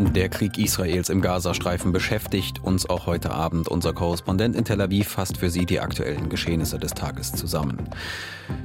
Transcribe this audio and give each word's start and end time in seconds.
Der 0.00 0.30
Krieg 0.30 0.56
Israels 0.56 1.10
im 1.10 1.20
Gazastreifen 1.20 1.92
beschäftigt 1.92 2.64
uns 2.64 2.88
auch 2.88 3.04
heute 3.04 3.32
Abend. 3.32 3.68
Unser 3.68 3.92
Korrespondent 3.92 4.56
in 4.56 4.64
Tel 4.64 4.80
Aviv 4.80 5.08
fasst 5.08 5.36
für 5.36 5.50
Sie 5.50 5.66
die 5.66 5.78
aktuellen 5.78 6.30
Geschehnisse 6.30 6.78
des 6.78 6.94
Tages 6.94 7.32
zusammen. 7.32 7.78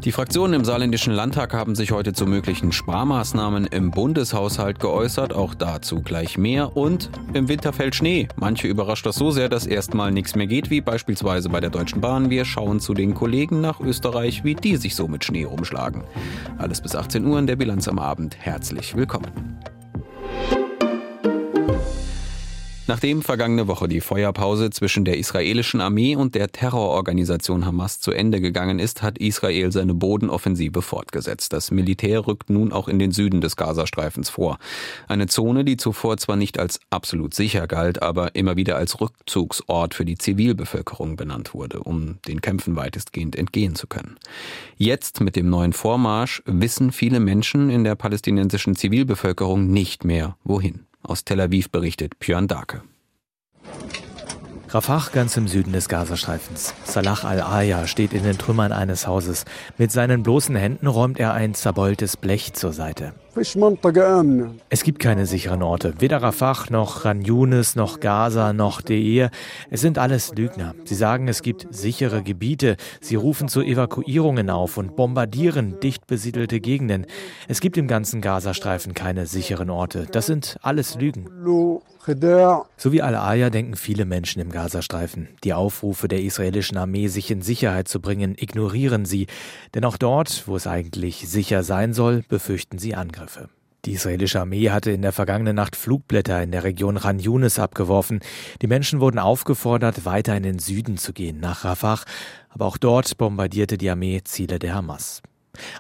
Die 0.05 0.13
Fraktionen 0.13 0.53
im 0.53 0.65
saarländischen 0.65 1.13
Landtag 1.13 1.53
haben 1.53 1.75
sich 1.75 1.91
heute 1.91 2.13
zu 2.13 2.25
möglichen 2.25 2.71
Sparmaßnahmen 2.71 3.67
im 3.67 3.91
Bundeshaushalt 3.91 4.79
geäußert. 4.79 5.33
Auch 5.33 5.53
dazu 5.53 6.01
gleich 6.01 6.37
mehr. 6.37 6.77
Und 6.77 7.09
im 7.33 7.49
Winter 7.49 7.73
fällt 7.73 7.95
Schnee. 7.95 8.29
Manche 8.37 8.69
überrascht 8.69 9.05
das 9.05 9.17
so 9.17 9.29
sehr, 9.29 9.49
dass 9.49 9.67
erstmal 9.67 10.13
nichts 10.13 10.35
mehr 10.35 10.47
geht, 10.47 10.69
wie 10.69 10.79
beispielsweise 10.79 11.49
bei 11.49 11.59
der 11.59 11.69
Deutschen 11.69 11.99
Bahn. 11.99 12.29
Wir 12.29 12.45
schauen 12.45 12.79
zu 12.79 12.93
den 12.93 13.13
Kollegen 13.13 13.59
nach 13.59 13.81
Österreich, 13.81 14.45
wie 14.45 14.55
die 14.55 14.77
sich 14.77 14.95
so 14.95 15.09
mit 15.09 15.25
Schnee 15.25 15.43
rumschlagen. 15.43 16.05
Alles 16.57 16.79
bis 16.79 16.95
18 16.95 17.25
Uhr 17.25 17.37
in 17.37 17.45
der 17.45 17.57
Bilanz 17.57 17.89
am 17.89 17.99
Abend. 17.99 18.37
Herzlich 18.39 18.95
willkommen. 18.95 19.59
Nachdem 22.87 23.23
vergangene 23.23 23.67
Woche 23.67 23.87
die 23.87 23.99
Feuerpause 23.99 24.69
zwischen 24.69 25.05
der 25.05 25.17
israelischen 25.17 25.81
Armee 25.81 26.15
und 26.15 26.35
der 26.35 26.51
Terrororganisation 26.51 27.65
Hamas 27.65 27.99
zu 27.99 28.11
Ende 28.11 28.41
gegangen 28.41 28.77
ist, 28.77 29.01
hat 29.01 29.17
Israel 29.17 29.71
seine 29.71 29.95
Bodenoffensive 29.95 30.83
fortgesetzt. 30.83 31.51
Das 31.51 31.71
Militär 31.71 32.27
rückt 32.27 32.51
nun 32.51 32.71
auch 32.71 32.87
in 32.87 32.99
den 32.99 33.11
Süden 33.11 33.41
des 33.41 33.55
Gazastreifens 33.55 34.29
vor. 34.29 34.59
Eine 35.07 35.25
Zone, 35.25 35.65
die 35.65 35.77
zuvor 35.77 36.17
zwar 36.17 36.35
nicht 36.35 36.59
als 36.59 36.79
absolut 36.91 37.33
sicher 37.33 37.65
galt, 37.65 38.03
aber 38.03 38.35
immer 38.35 38.55
wieder 38.55 38.75
als 38.75 39.01
Rückzugsort 39.01 39.95
für 39.95 40.05
die 40.05 40.19
Zivilbevölkerung 40.19 41.15
benannt 41.15 41.55
wurde, 41.55 41.79
um 41.79 42.19
den 42.27 42.41
Kämpfen 42.41 42.75
weitestgehend 42.75 43.35
entgehen 43.35 43.73
zu 43.73 43.87
können. 43.87 44.17
Jetzt 44.77 45.21
mit 45.21 45.35
dem 45.35 45.49
neuen 45.49 45.73
Vormarsch 45.73 46.43
wissen 46.45 46.91
viele 46.91 47.19
Menschen 47.19 47.71
in 47.71 47.83
der 47.83 47.95
palästinensischen 47.95 48.75
Zivilbevölkerung 48.75 49.71
nicht 49.71 50.05
mehr, 50.05 50.37
wohin. 50.43 50.85
Aus 51.07 51.23
Tel 51.23 51.39
Aviv 51.39 51.69
berichtet 51.69 52.17
Björn 52.17 52.47
Darke. 52.47 52.81
Rafah 54.69 55.09
ganz 55.13 55.37
im 55.37 55.47
Süden 55.47 55.73
des 55.73 55.89
Gazastreifens. 55.89 56.73
Salah 56.83 57.23
al-Aya 57.23 57.87
steht 57.87 58.13
in 58.13 58.23
den 58.23 58.37
Trümmern 58.37 58.71
eines 58.71 59.07
Hauses. 59.07 59.45
Mit 59.77 59.91
seinen 59.91 60.23
bloßen 60.23 60.55
Händen 60.55 60.87
räumt 60.87 61.19
er 61.19 61.33
ein 61.33 61.53
zerbeultes 61.53 62.17
Blech 62.17 62.53
zur 62.53 62.73
Seite. 62.73 63.13
Es 64.69 64.83
gibt 64.83 64.99
keine 64.99 65.25
sicheren 65.25 65.61
Orte. 65.61 65.93
Weder 65.99 66.23
Rafah 66.23 66.65
noch 66.69 67.03
Ran 67.03 67.21
Yunis 67.21 67.75
noch 67.75 67.99
Gaza 67.99 68.53
noch 68.53 68.81
Deir. 68.81 69.29
Es 69.69 69.81
sind 69.81 69.97
alles 69.97 70.33
Lügner. 70.35 70.73
Sie 70.85 70.95
sagen, 70.95 71.27
es 71.27 71.41
gibt 71.41 71.67
sichere 71.69 72.23
Gebiete. 72.23 72.77
Sie 73.01 73.15
rufen 73.15 73.49
zu 73.49 73.61
Evakuierungen 73.61 74.49
auf 74.49 74.77
und 74.77 74.95
bombardieren 74.95 75.79
dicht 75.81 76.07
besiedelte 76.07 76.61
Gegenden. 76.61 77.05
Es 77.49 77.59
gibt 77.59 77.77
im 77.77 77.87
ganzen 77.87 78.21
Gazastreifen 78.21 78.93
keine 78.93 79.25
sicheren 79.25 79.69
Orte. 79.69 80.07
Das 80.09 80.27
sind 80.27 80.57
alles 80.61 80.95
Lügen. 80.95 81.29
So 82.77 82.91
wie 82.91 83.01
Al-Aya 83.01 83.49
denken 83.49 83.75
viele 83.75 84.05
Menschen 84.05 84.41
im 84.41 84.51
Gazastreifen. 84.51 85.29
Die 85.43 85.53
Aufrufe 85.53 86.07
der 86.07 86.21
israelischen 86.21 86.77
Armee, 86.77 87.07
sich 87.07 87.31
in 87.31 87.41
Sicherheit 87.41 87.87
zu 87.87 87.99
bringen, 87.99 88.35
ignorieren 88.37 89.05
sie. 89.05 89.27
Denn 89.73 89.85
auch 89.85 89.97
dort, 89.97 90.47
wo 90.47 90.55
es 90.55 90.67
eigentlich 90.67 91.27
sicher 91.27 91.63
sein 91.63 91.93
soll, 91.93 92.23
befürchten 92.27 92.77
sie 92.77 92.95
Angriffe. 92.95 93.49
Die 93.85 93.93
israelische 93.93 94.41
Armee 94.41 94.71
hatte 94.71 94.89
in 94.89 95.03
der 95.03 95.11
vergangenen 95.11 95.55
Nacht 95.55 95.75
Flugblätter 95.75 96.41
in 96.41 96.51
der 96.51 96.63
Region 96.63 96.97
Ran 96.97 97.19
Yunis 97.19 97.59
abgeworfen. 97.59 98.19
Die 98.61 98.67
Menschen 98.67 98.99
wurden 98.99 99.19
aufgefordert, 99.19 100.05
weiter 100.05 100.35
in 100.35 100.43
den 100.43 100.57
Süden 100.57 100.97
zu 100.97 101.13
gehen, 101.13 101.39
nach 101.39 101.65
Rafah. 101.65 101.99
Aber 102.49 102.65
auch 102.65 102.77
dort 102.77 103.17
bombardierte 103.17 103.77
die 103.77 103.89
Armee 103.89 104.21
Ziele 104.23 104.57
der 104.57 104.73
Hamas. 104.73 105.21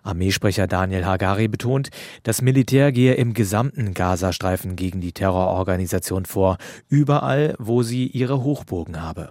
Armeesprecher 0.03 0.67
Daniel 0.67 1.05
Hagari 1.05 1.47
betont, 1.47 1.89
das 2.23 2.41
Militär 2.41 2.91
gehe 2.91 3.13
im 3.15 3.33
gesamten 3.33 3.93
Gazastreifen 3.93 4.75
gegen 4.75 5.01
die 5.01 5.11
Terrororganisation 5.11 6.25
vor, 6.25 6.57
überall, 6.89 7.55
wo 7.59 7.83
sie 7.83 8.07
ihre 8.07 8.43
Hochburgen 8.43 9.01
habe. 9.01 9.29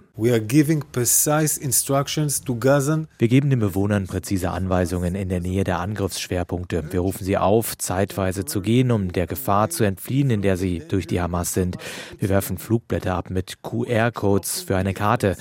Wir 3.17 3.27
geben 3.27 3.49
den 3.49 3.59
Bewohnern 3.59 4.07
präzise 4.07 4.51
Anweisungen 4.51 5.15
in 5.15 5.29
der 5.29 5.41
Nähe 5.41 5.63
der 5.63 5.79
Angriffsschwerpunkte. 5.79 6.91
Wir 6.91 7.01
rufen 7.01 7.23
sie 7.23 7.37
auf, 7.37 7.77
zeitweise 7.77 8.45
zu 8.45 8.61
gehen, 8.61 8.91
um 8.91 9.11
der 9.11 9.27
Gefahr 9.27 9.69
zu 9.69 9.83
entfliehen, 9.83 10.29
in 10.29 10.41
der 10.41 10.57
sie 10.57 10.83
durch 10.87 11.07
die 11.07 11.21
Hamas 11.21 11.53
sind. 11.53 11.77
Wir 12.19 12.29
werfen 12.29 12.57
Flugblätter 12.57 13.15
ab 13.15 13.29
mit 13.29 13.61
QR-Codes 13.61 14.61
für 14.61 14.77
eine 14.77 14.93
Karte. 14.93 15.35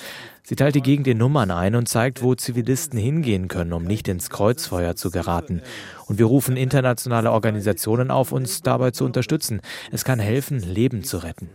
Sie 0.47 0.56
teilt 0.56 0.75
die 0.75 0.82
Gegend 0.82 1.06
in 1.06 1.16
Nummern 1.16 1.50
ein 1.50 1.75
und 1.75 1.88
zeigt, 1.88 2.22
wo 2.22 2.34
Zivilisten 2.34 2.99
hingehen 2.99 3.49
können, 3.49 3.72
um 3.72 3.84
nicht 3.84 4.09
ins 4.09 4.28
Kreuzfeuer 4.28 4.94
zu 4.94 5.10
geraten. 5.10 5.62
Und 6.05 6.19
wir 6.19 6.27
rufen 6.27 6.59
internationale 6.59 7.32
Organisationen 7.32 8.10
auf, 8.10 8.31
uns 8.31 8.60
dabei 8.60 8.91
zu 8.91 9.06
unterstützen. 9.06 9.62
Es 9.91 10.05
kann 10.05 10.19
helfen, 10.19 10.59
Leben 10.59 11.03
zu 11.03 11.16
retten. 11.16 11.49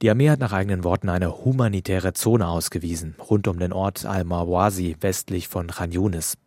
Die 0.00 0.08
Armee 0.08 0.30
hat 0.30 0.40
nach 0.40 0.54
eigenen 0.54 0.84
Worten 0.84 1.10
eine 1.10 1.44
humanitäre 1.44 2.14
Zone 2.14 2.48
ausgewiesen, 2.48 3.14
rund 3.28 3.46
um 3.46 3.58
den 3.58 3.74
Ort 3.74 4.06
Al-Mawazi, 4.06 4.96
westlich 5.00 5.48
von 5.48 5.66
Khan 5.66 5.92
Yunis. 5.92 6.38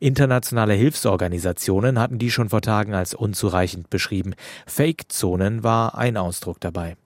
Internationale 0.00 0.74
Hilfsorganisationen 0.74 2.00
hatten 2.00 2.18
die 2.18 2.32
schon 2.32 2.48
vor 2.48 2.62
Tagen 2.62 2.94
als 2.94 3.14
unzureichend 3.14 3.90
beschrieben. 3.90 4.34
Fake-Zonen 4.66 5.62
war 5.62 5.96
ein 5.96 6.16
Ausdruck 6.16 6.58
dabei. 6.58 6.96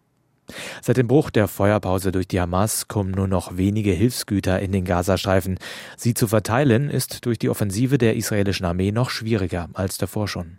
Seit 0.82 0.96
dem 0.96 1.08
Bruch 1.08 1.30
der 1.30 1.48
Feuerpause 1.48 2.12
durch 2.12 2.28
die 2.28 2.40
Hamas 2.40 2.88
kommen 2.88 3.10
nur 3.10 3.28
noch 3.28 3.56
wenige 3.56 3.92
Hilfsgüter 3.92 4.60
in 4.60 4.72
den 4.72 4.84
Gazastreifen. 4.84 5.58
Sie 5.96 6.14
zu 6.14 6.28
verteilen 6.28 6.90
ist 6.90 7.24
durch 7.26 7.38
die 7.38 7.48
Offensive 7.48 7.98
der 7.98 8.16
israelischen 8.16 8.66
Armee 8.66 8.92
noch 8.92 9.10
schwieriger 9.10 9.68
als 9.74 9.98
davor 9.98 10.28
schon. 10.28 10.58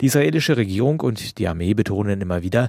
Die 0.00 0.06
israelische 0.06 0.56
Regierung 0.56 1.00
und 1.00 1.38
die 1.38 1.48
Armee 1.48 1.74
betonen 1.74 2.20
immer 2.20 2.42
wieder, 2.42 2.68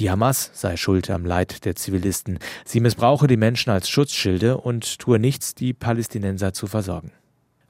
die 0.00 0.10
Hamas 0.10 0.50
sei 0.54 0.76
schuld 0.76 1.10
am 1.10 1.24
Leid 1.24 1.64
der 1.64 1.76
Zivilisten. 1.76 2.38
Sie 2.64 2.80
missbrauche 2.80 3.26
die 3.26 3.36
Menschen 3.36 3.70
als 3.70 3.88
Schutzschilde 3.88 4.56
und 4.56 4.98
tue 4.98 5.18
nichts, 5.18 5.54
die 5.54 5.74
Palästinenser 5.74 6.52
zu 6.52 6.66
versorgen. 6.66 7.12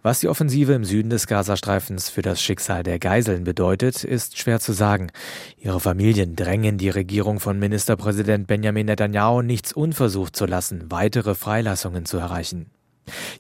Was 0.04 0.18
die 0.18 0.26
Offensive 0.26 0.72
im 0.72 0.84
Süden 0.84 1.10
des 1.10 1.28
Gazastreifens 1.28 2.10
für 2.10 2.22
das 2.22 2.42
Schicksal 2.42 2.82
der 2.82 2.98
Geiseln 2.98 3.44
bedeutet, 3.44 4.02
ist 4.02 4.36
schwer 4.36 4.58
zu 4.58 4.72
sagen. 4.72 5.12
Ihre 5.58 5.78
Familien 5.78 6.34
drängen 6.34 6.76
die 6.76 6.88
Regierung 6.88 7.38
von 7.38 7.60
Ministerpräsident 7.60 8.48
Benjamin 8.48 8.86
Netanyahu 8.86 9.42
nichts 9.42 9.72
unversucht 9.72 10.34
zu 10.34 10.46
lassen, 10.46 10.90
weitere 10.90 11.36
Freilassungen 11.36 12.04
zu 12.04 12.16
erreichen. 12.16 12.72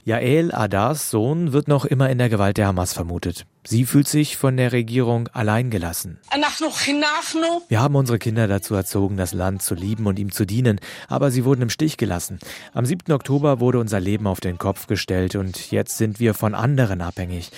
Yael 0.04 0.52
Adars 0.52 1.10
Sohn 1.10 1.52
wird 1.52 1.68
noch 1.68 1.84
immer 1.84 2.10
in 2.10 2.18
der 2.18 2.28
Gewalt 2.28 2.56
der 2.56 2.66
Hamas 2.66 2.92
vermutet. 2.92 3.46
Sie 3.64 3.84
fühlt 3.84 4.08
sich 4.08 4.36
von 4.36 4.56
der 4.56 4.72
Regierung 4.72 5.28
alleingelassen. 5.28 6.18
Wir 7.68 7.80
haben 7.80 7.94
unsere 7.94 8.18
Kinder 8.18 8.48
dazu 8.48 8.74
erzogen, 8.74 9.16
das 9.16 9.32
Land 9.32 9.62
zu 9.62 9.74
lieben 9.74 10.06
und 10.06 10.18
ihm 10.18 10.32
zu 10.32 10.44
dienen, 10.44 10.80
aber 11.08 11.30
sie 11.30 11.44
wurden 11.44 11.62
im 11.62 11.70
Stich 11.70 11.96
gelassen. 11.96 12.40
Am 12.74 12.84
7. 12.84 13.12
Oktober 13.12 13.60
wurde 13.60 13.78
unser 13.78 14.00
Leben 14.00 14.26
auf 14.26 14.40
den 14.40 14.58
Kopf 14.58 14.88
gestellt 14.88 15.36
und 15.36 15.70
jetzt 15.70 15.96
sind 15.96 16.18
wir 16.18 16.34
von 16.34 16.54
anderen 16.54 17.00
abhängig. 17.00 17.50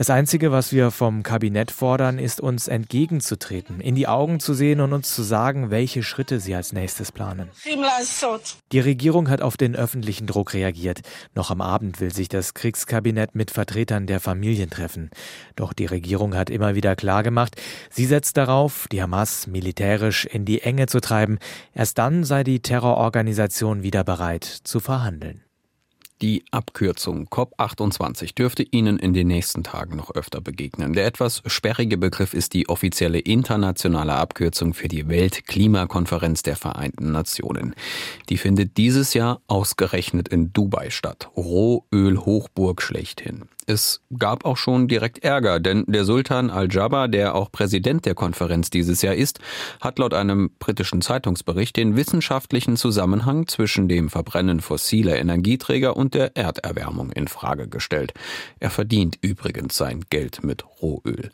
Das 0.00 0.08
Einzige, 0.08 0.50
was 0.50 0.72
wir 0.72 0.90
vom 0.90 1.22
Kabinett 1.22 1.70
fordern, 1.70 2.18
ist 2.18 2.40
uns 2.40 2.68
entgegenzutreten, 2.68 3.82
in 3.82 3.94
die 3.94 4.08
Augen 4.08 4.40
zu 4.40 4.54
sehen 4.54 4.80
und 4.80 4.94
uns 4.94 5.14
zu 5.14 5.22
sagen, 5.22 5.68
welche 5.68 6.02
Schritte 6.02 6.40
sie 6.40 6.54
als 6.54 6.72
nächstes 6.72 7.12
planen. 7.12 7.50
Die 8.72 8.80
Regierung 8.80 9.28
hat 9.28 9.42
auf 9.42 9.58
den 9.58 9.76
öffentlichen 9.76 10.26
Druck 10.26 10.54
reagiert. 10.54 11.00
Noch 11.34 11.50
am 11.50 11.60
Abend 11.60 12.00
will 12.00 12.14
sich 12.14 12.30
das 12.30 12.54
Kriegskabinett 12.54 13.34
mit 13.34 13.50
Vertretern 13.50 14.06
der 14.06 14.20
Familien 14.20 14.70
treffen. 14.70 15.10
Doch 15.54 15.74
die 15.74 15.84
Regierung 15.84 16.34
hat 16.34 16.48
immer 16.48 16.74
wieder 16.74 16.96
klargemacht, 16.96 17.60
sie 17.90 18.06
setzt 18.06 18.38
darauf, 18.38 18.88
die 18.90 19.02
Hamas 19.02 19.48
militärisch 19.48 20.24
in 20.24 20.46
die 20.46 20.62
Enge 20.62 20.86
zu 20.86 21.02
treiben. 21.02 21.38
Erst 21.74 21.98
dann 21.98 22.24
sei 22.24 22.42
die 22.42 22.60
Terrororganisation 22.60 23.82
wieder 23.82 24.02
bereit 24.02 24.44
zu 24.44 24.80
verhandeln. 24.80 25.42
Die 26.22 26.44
Abkürzung 26.50 27.28
COP28 27.28 28.34
dürfte 28.34 28.62
Ihnen 28.62 28.98
in 28.98 29.14
den 29.14 29.28
nächsten 29.28 29.64
Tagen 29.64 29.96
noch 29.96 30.14
öfter 30.14 30.42
begegnen. 30.42 30.92
Der 30.92 31.06
etwas 31.06 31.42
sperrige 31.46 31.96
Begriff 31.96 32.34
ist 32.34 32.52
die 32.52 32.68
offizielle 32.68 33.20
internationale 33.20 34.12
Abkürzung 34.12 34.74
für 34.74 34.88
die 34.88 35.08
Weltklimakonferenz 35.08 36.42
der 36.42 36.56
Vereinten 36.56 37.10
Nationen. 37.12 37.74
Die 38.28 38.36
findet 38.36 38.76
dieses 38.76 39.14
Jahr 39.14 39.40
ausgerechnet 39.46 40.28
in 40.28 40.52
Dubai 40.52 40.90
statt. 40.90 41.30
Rohölhochburg 41.38 42.82
schlechthin. 42.82 43.44
Es 43.70 44.00
gab 44.18 44.46
auch 44.46 44.56
schon 44.56 44.88
direkt 44.88 45.22
Ärger, 45.22 45.60
denn 45.60 45.84
der 45.86 46.04
Sultan 46.04 46.50
Al-Jabbar, 46.50 47.06
der 47.06 47.36
auch 47.36 47.52
Präsident 47.52 48.04
der 48.04 48.16
Konferenz 48.16 48.68
dieses 48.68 49.00
Jahr 49.00 49.14
ist, 49.14 49.38
hat 49.80 50.00
laut 50.00 50.12
einem 50.12 50.50
britischen 50.58 51.02
Zeitungsbericht 51.02 51.76
den 51.76 51.94
wissenschaftlichen 51.94 52.76
Zusammenhang 52.76 53.46
zwischen 53.46 53.86
dem 53.86 54.10
Verbrennen 54.10 54.58
fossiler 54.58 55.20
Energieträger 55.20 55.96
und 55.96 56.14
der 56.14 56.36
Erderwärmung 56.36 57.12
in 57.12 57.28
Frage 57.28 57.68
gestellt. 57.68 58.12
Er 58.58 58.70
verdient 58.70 59.18
übrigens 59.22 59.76
sein 59.76 60.04
Geld 60.10 60.42
mit 60.42 60.64
Rohöl. 60.82 61.30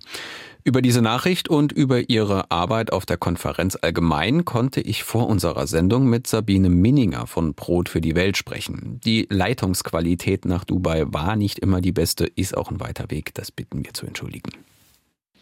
Über 0.66 0.82
diese 0.82 1.00
Nachricht 1.00 1.48
und 1.48 1.70
über 1.70 2.10
ihre 2.10 2.50
Arbeit 2.50 2.92
auf 2.92 3.06
der 3.06 3.16
Konferenz 3.16 3.78
allgemein 3.80 4.44
konnte 4.44 4.80
ich 4.80 5.04
vor 5.04 5.28
unserer 5.28 5.68
Sendung 5.68 6.08
mit 6.08 6.26
Sabine 6.26 6.70
Minninger 6.70 7.28
von 7.28 7.54
Brot 7.54 7.88
für 7.88 8.00
die 8.00 8.16
Welt 8.16 8.36
sprechen. 8.36 9.00
Die 9.04 9.28
Leitungsqualität 9.30 10.44
nach 10.44 10.64
Dubai 10.64 11.04
war 11.06 11.36
nicht 11.36 11.60
immer 11.60 11.80
die 11.80 11.92
beste, 11.92 12.24
ist 12.26 12.56
auch 12.56 12.72
ein 12.72 12.80
weiter 12.80 13.12
Weg, 13.12 13.32
das 13.34 13.52
bitten 13.52 13.84
wir 13.84 13.94
zu 13.94 14.06
entschuldigen. 14.06 14.50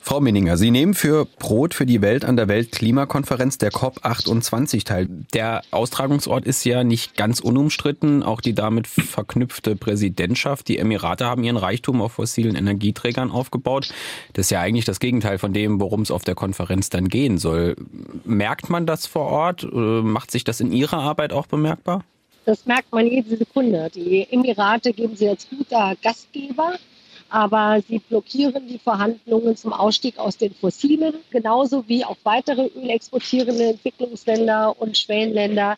Frau 0.06 0.20
Minninger, 0.20 0.58
Sie 0.58 0.70
nehmen 0.70 0.92
für 0.92 1.24
Brot 1.24 1.72
für 1.72 1.86
die 1.86 2.02
Welt 2.02 2.26
an 2.26 2.36
der 2.36 2.46
Weltklimakonferenz 2.46 3.56
der 3.56 3.72
COP28 3.72 4.84
teil. 4.84 5.08
Der 5.32 5.62
Austragungsort 5.70 6.44
ist 6.44 6.62
ja 6.66 6.84
nicht 6.84 7.16
ganz 7.16 7.40
unumstritten. 7.40 8.22
Auch 8.22 8.42
die 8.42 8.54
damit 8.54 8.86
verknüpfte 8.86 9.76
Präsidentschaft. 9.76 10.68
Die 10.68 10.76
Emirate 10.76 11.24
haben 11.24 11.42
ihren 11.42 11.56
Reichtum 11.56 12.02
auf 12.02 12.12
fossilen 12.12 12.54
Energieträgern 12.54 13.30
aufgebaut. 13.30 13.94
Das 14.34 14.44
ist 14.44 14.50
ja 14.50 14.60
eigentlich 14.60 14.84
das 14.84 15.00
Gegenteil 15.00 15.38
von 15.38 15.54
dem, 15.54 15.80
worum 15.80 16.02
es 16.02 16.10
auf 16.10 16.22
der 16.22 16.34
Konferenz 16.34 16.90
dann 16.90 17.08
gehen 17.08 17.38
soll. 17.38 17.74
Merkt 18.26 18.68
man 18.68 18.84
das 18.84 19.06
vor 19.06 19.24
Ort? 19.24 19.66
Macht 19.72 20.30
sich 20.30 20.44
das 20.44 20.60
in 20.60 20.70
Ihrer 20.70 20.98
Arbeit 20.98 21.32
auch 21.32 21.46
bemerkbar? 21.46 22.04
Das 22.44 22.66
merkt 22.66 22.92
man 22.92 23.06
jede 23.06 23.38
Sekunde. 23.38 23.90
Die 23.94 24.26
Emirate 24.30 24.92
geben 24.92 25.16
Sie 25.16 25.30
als 25.30 25.48
guter 25.48 25.96
Gastgeber 26.02 26.74
aber 27.29 27.82
sie 27.88 27.99
blockieren 27.99 28.69
die 28.69 28.79
Verhandlungen 28.79 29.56
zum 29.56 29.73
Ausstieg 29.73 30.19
aus 30.19 30.37
den 30.37 30.55
Fossilen, 30.55 31.15
genauso 31.31 31.88
wie 31.88 32.05
auch 32.05 32.17
weitere 32.25 32.67
ölexportierende 32.76 33.71
Entwicklungsländer 33.71 34.81
und 34.81 34.97
Schwellenländer. 34.97 35.76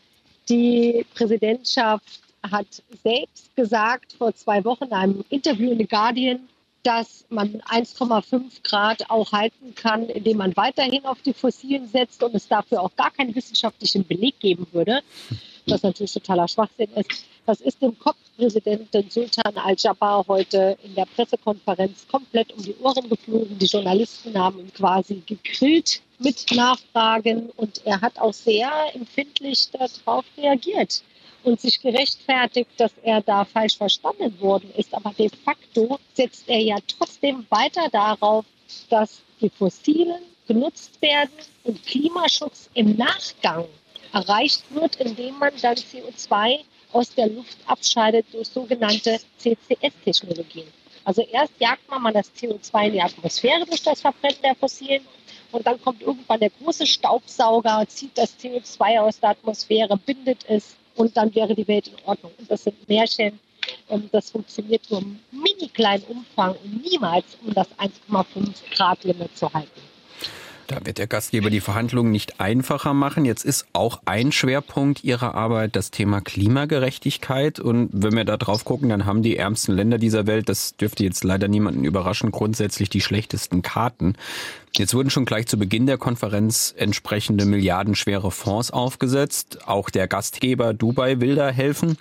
Die 0.48 1.04
Präsidentschaft 1.14 2.20
hat 2.42 2.66
selbst 3.02 3.54
gesagt 3.56 4.12
vor 4.12 4.34
zwei 4.34 4.64
Wochen 4.64 4.84
in 4.84 4.92
einem 4.92 5.24
Interview 5.28 5.70
in 5.70 5.78
The 5.78 5.86
Guardian, 5.86 6.48
dass 6.82 7.24
man 7.30 7.60
1,5 7.62 8.62
Grad 8.62 9.10
auch 9.10 9.32
halten 9.32 9.74
kann, 9.74 10.04
indem 10.04 10.36
man 10.36 10.56
weiterhin 10.56 11.04
auf 11.04 11.20
die 11.20 11.32
Fossilen 11.32 11.88
setzt 11.88 12.22
und 12.22 12.34
es 12.34 12.46
dafür 12.46 12.80
auch 12.80 12.94
gar 12.94 13.10
keinen 13.10 13.34
wissenschaftlichen 13.34 14.06
Beleg 14.06 14.38
geben 14.38 14.68
würde, 14.70 15.00
was 15.66 15.82
natürlich 15.82 16.12
totaler 16.12 16.46
Schwachsinn 16.46 16.90
ist. 16.94 17.24
Das 17.46 17.60
ist 17.60 17.80
dem 17.80 17.96
Kopfpräsidenten 17.96 19.08
Sultan 19.08 19.56
al-Jabbar 19.56 20.24
heute 20.26 20.76
in 20.82 20.96
der 20.96 21.06
Pressekonferenz 21.06 22.04
komplett 22.08 22.52
um 22.52 22.60
die 22.60 22.74
Ohren 22.82 23.08
geflogen. 23.08 23.56
Die 23.56 23.66
Journalisten 23.66 24.36
haben 24.36 24.58
ihn 24.58 24.72
quasi 24.72 25.22
gegrillt 25.24 26.02
mit 26.18 26.44
Nachfragen 26.52 27.50
und 27.50 27.82
er 27.84 28.00
hat 28.00 28.18
auch 28.18 28.32
sehr 28.32 28.68
empfindlich 28.94 29.70
darauf 29.70 30.24
reagiert 30.36 31.04
und 31.44 31.60
sich 31.60 31.80
gerechtfertigt, 31.80 32.70
dass 32.78 32.90
er 33.04 33.20
da 33.20 33.44
falsch 33.44 33.76
verstanden 33.76 34.40
worden 34.40 34.68
ist. 34.76 34.92
Aber 34.92 35.12
de 35.16 35.30
facto 35.44 36.00
setzt 36.14 36.48
er 36.48 36.58
ja 36.58 36.78
trotzdem 36.98 37.46
weiter 37.50 37.88
darauf, 37.92 38.44
dass 38.90 39.20
die 39.40 39.50
Fossilen 39.50 40.20
genutzt 40.48 41.00
werden 41.00 41.30
und 41.62 41.80
Klimaschutz 41.86 42.70
im 42.74 42.96
Nachgang 42.96 43.66
erreicht 44.12 44.64
wird, 44.70 44.96
indem 44.96 45.38
man 45.38 45.52
dann 45.62 45.76
CO2 45.76 46.64
aus 46.92 47.14
der 47.14 47.28
Luft 47.28 47.56
abscheidet 47.66 48.26
durch 48.32 48.48
sogenannte 48.48 49.18
CCS-Technologien. 49.38 50.66
Also 51.04 51.22
erst 51.22 51.52
jagt 51.60 51.88
man 51.88 52.02
mal 52.02 52.12
das 52.12 52.32
CO2 52.34 52.86
in 52.86 52.92
die 52.94 53.02
Atmosphäre 53.02 53.64
durch 53.64 53.82
das 53.82 54.00
Verbrennen 54.00 54.42
der 54.42 54.56
Fossilen 54.56 55.06
und 55.52 55.66
dann 55.66 55.80
kommt 55.80 56.02
irgendwann 56.02 56.40
der 56.40 56.50
große 56.50 56.86
Staubsauger, 56.86 57.84
zieht 57.88 58.16
das 58.18 58.36
CO2 58.38 59.00
aus 59.00 59.20
der 59.20 59.30
Atmosphäre, 59.30 59.96
bindet 59.96 60.44
es 60.48 60.76
und 60.96 61.16
dann 61.16 61.34
wäre 61.34 61.54
die 61.54 61.68
Welt 61.68 61.88
in 61.88 61.94
Ordnung. 62.04 62.32
Und 62.38 62.50
das 62.50 62.64
sind 62.64 62.88
Märchen. 62.88 63.38
Und 63.88 64.12
das 64.14 64.30
funktioniert 64.30 64.88
nur 64.90 65.00
im 65.00 65.18
mini 65.30 65.68
kleinen 65.68 66.04
Umfang 66.04 66.54
und 66.62 66.84
niemals, 66.84 67.36
um 67.44 67.52
das 67.52 67.68
1,5 67.78 68.52
Grad 68.70 69.02
Limit 69.04 69.36
zu 69.36 69.52
halten. 69.52 69.80
Da 70.66 70.84
wird 70.84 70.98
der 70.98 71.06
Gastgeber 71.06 71.48
die 71.48 71.60
Verhandlungen 71.60 72.10
nicht 72.10 72.40
einfacher 72.40 72.92
machen. 72.92 73.24
Jetzt 73.24 73.44
ist 73.44 73.66
auch 73.72 74.00
ein 74.04 74.32
Schwerpunkt 74.32 75.04
Ihrer 75.04 75.34
Arbeit 75.34 75.76
das 75.76 75.92
Thema 75.92 76.20
Klimagerechtigkeit. 76.20 77.60
Und 77.60 77.90
wenn 77.92 78.16
wir 78.16 78.24
da 78.24 78.36
drauf 78.36 78.64
gucken, 78.64 78.88
dann 78.88 79.06
haben 79.06 79.22
die 79.22 79.36
ärmsten 79.36 79.76
Länder 79.76 79.98
dieser 79.98 80.26
Welt, 80.26 80.48
das 80.48 80.76
dürfte 80.76 81.04
jetzt 81.04 81.22
leider 81.22 81.46
niemanden 81.46 81.84
überraschen, 81.84 82.32
grundsätzlich 82.32 82.90
die 82.90 83.00
schlechtesten 83.00 83.62
Karten. 83.62 84.14
Jetzt 84.74 84.92
wurden 84.92 85.10
schon 85.10 85.24
gleich 85.24 85.46
zu 85.46 85.56
Beginn 85.56 85.86
der 85.86 85.98
Konferenz 85.98 86.74
entsprechende 86.76 87.46
milliardenschwere 87.46 88.30
Fonds 88.30 88.70
aufgesetzt. 88.70 89.66
Auch 89.66 89.88
der 89.88 90.08
Gastgeber 90.08 90.74
Dubai 90.74 91.20
will 91.20 91.36
da 91.36 91.48
helfen. 91.48 91.96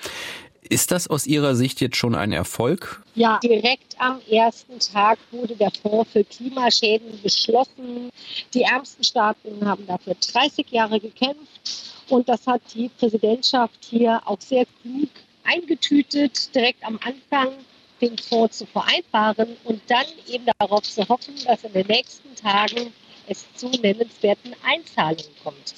Ist 0.69 0.91
das 0.91 1.07
aus 1.07 1.27
Ihrer 1.27 1.55
Sicht 1.55 1.79
jetzt 1.79 1.95
schon 1.95 2.15
ein 2.15 2.31
Erfolg? 2.31 3.03
Ja, 3.13 3.39
direkt 3.43 3.95
am 3.99 4.19
ersten 4.29 4.79
Tag 4.79 5.19
wurde 5.31 5.55
der 5.55 5.71
Fonds 5.71 6.11
für 6.11 6.23
Klimaschäden 6.23 7.21
beschlossen. 7.21 8.09
Die 8.53 8.63
ärmsten 8.63 9.03
Staaten 9.03 9.63
haben 9.63 9.85
dafür 9.85 10.15
30 10.15 10.69
Jahre 10.71 10.99
gekämpft. 10.99 11.83
Und 12.09 12.27
das 12.27 12.47
hat 12.47 12.61
die 12.73 12.89
Präsidentschaft 12.89 13.85
hier 13.87 14.21
auch 14.25 14.41
sehr 14.41 14.65
klug 14.81 15.09
eingetütet, 15.43 16.53
direkt 16.55 16.83
am 16.83 16.99
Anfang 17.03 17.53
den 18.01 18.17
Fonds 18.17 18.57
zu 18.57 18.65
vereinbaren 18.65 19.55
und 19.63 19.81
dann 19.87 20.05
eben 20.27 20.45
darauf 20.59 20.83
zu 20.83 21.07
hoffen, 21.07 21.35
dass 21.45 21.63
in 21.63 21.73
den 21.73 21.87
nächsten 21.87 22.35
Tagen 22.35 22.91
es 23.27 23.45
zu 23.55 23.69
nennenswerten 23.69 24.55
Einzahlungen 24.63 25.31
kommt. 25.43 25.73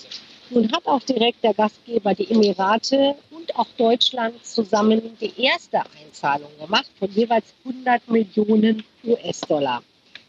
Nun 0.50 0.72
hat 0.72 0.86
auch 0.86 1.02
direkt 1.04 1.44
der 1.44 1.54
Gastgeber 1.54 2.16
die 2.16 2.32
Emirate 2.32 3.16
und 3.48 3.56
auch 3.58 3.68
Deutschland 3.78 4.46
zusammen 4.46 5.18
die 5.20 5.34
erste 5.42 5.82
Einzahlung 6.02 6.52
gemacht 6.60 6.90
von 7.00 7.10
jeweils 7.12 7.54
100 7.66 8.08
Millionen 8.10 8.84
US-Dollar. 9.04 9.84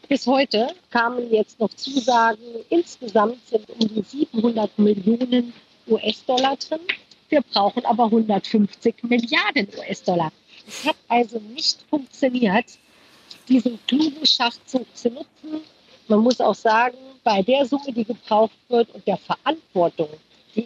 Bis 0.07 0.25
heute 0.25 0.73
kamen 0.89 1.31
jetzt 1.31 1.59
noch 1.59 1.69
Zusagen. 1.69 2.41
Insgesamt 2.69 3.37
sind 3.47 3.69
um 3.69 3.79
die 3.79 4.01
700 4.01 4.77
Millionen 4.79 5.53
US-Dollar 5.87 6.57
drin. 6.57 6.79
Wir 7.29 7.41
brauchen 7.41 7.85
aber 7.85 8.05
150 8.05 9.03
Milliarden 9.03 9.67
US-Dollar. 9.77 10.31
Es 10.67 10.85
hat 10.85 10.95
also 11.07 11.39
nicht 11.39 11.79
funktioniert, 11.89 12.65
diesen 13.47 13.79
klugen 13.85 14.25
Schachzug 14.25 14.85
zu 14.95 15.09
nutzen. 15.09 15.61
Man 16.07 16.19
muss 16.19 16.41
auch 16.41 16.55
sagen, 16.55 16.97
bei 17.23 17.43
der 17.43 17.65
Summe, 17.65 17.91
die 17.93 18.05
gebraucht 18.05 18.57
wird 18.69 18.89
und 18.95 19.05
der 19.05 19.17
Verantwortung, 19.17 20.09
die 20.55 20.65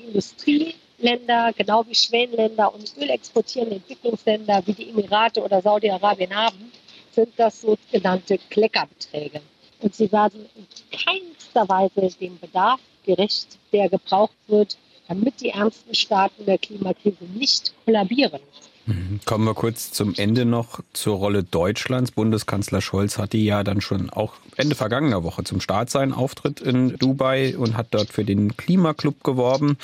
Industrieländer, 1.03 1.51
genau 1.53 1.85
wie 1.87 1.95
Schwellenländer 1.95 2.73
und 2.73 2.93
ölexportierende 2.97 3.75
Entwicklungsländer 3.75 4.63
wie 4.65 4.73
die 4.73 4.89
Emirate 4.89 5.41
oder 5.41 5.61
Saudi-Arabien 5.61 6.33
haben, 6.33 6.71
sind 7.11 7.29
das 7.37 7.61
sogenannte 7.61 8.37
Kleckerbeträge. 8.49 9.41
Und 9.81 9.93
sie 9.93 10.11
werden 10.11 10.45
in 10.55 10.65
keinster 10.97 11.67
Weise 11.67 12.17
dem 12.17 12.39
Bedarf 12.39 12.79
gerecht, 13.05 13.59
der 13.73 13.89
gebraucht 13.89 14.35
wird, 14.47 14.77
damit 15.09 15.41
die 15.41 15.49
ärmsten 15.49 15.93
Staaten 15.93 16.45
der 16.45 16.57
Klimakrise 16.57 17.25
nicht 17.35 17.73
kollabieren. 17.83 18.39
Mhm. 18.85 19.19
Kommen 19.25 19.45
wir 19.45 19.53
kurz 19.53 19.91
zum 19.91 20.13
Ende 20.15 20.45
noch 20.45 20.81
zur 20.93 21.17
Rolle 21.17 21.43
Deutschlands. 21.43 22.11
Bundeskanzler 22.11 22.81
Scholz 22.81 23.17
hatte 23.17 23.37
ja 23.37 23.63
dann 23.63 23.81
schon 23.81 24.09
auch 24.09 24.33
Ende 24.57 24.75
vergangener 24.75 25.23
Woche 25.23 25.43
zum 25.43 25.61
Start 25.61 25.89
seinen 25.89 26.13
Auftritt 26.13 26.59
in 26.59 26.97
Dubai 26.97 27.55
und 27.57 27.77
hat 27.77 27.87
dort 27.91 28.09
für 28.09 28.25
den 28.25 28.57
Klimaclub 28.57 29.23
geworben. 29.23 29.77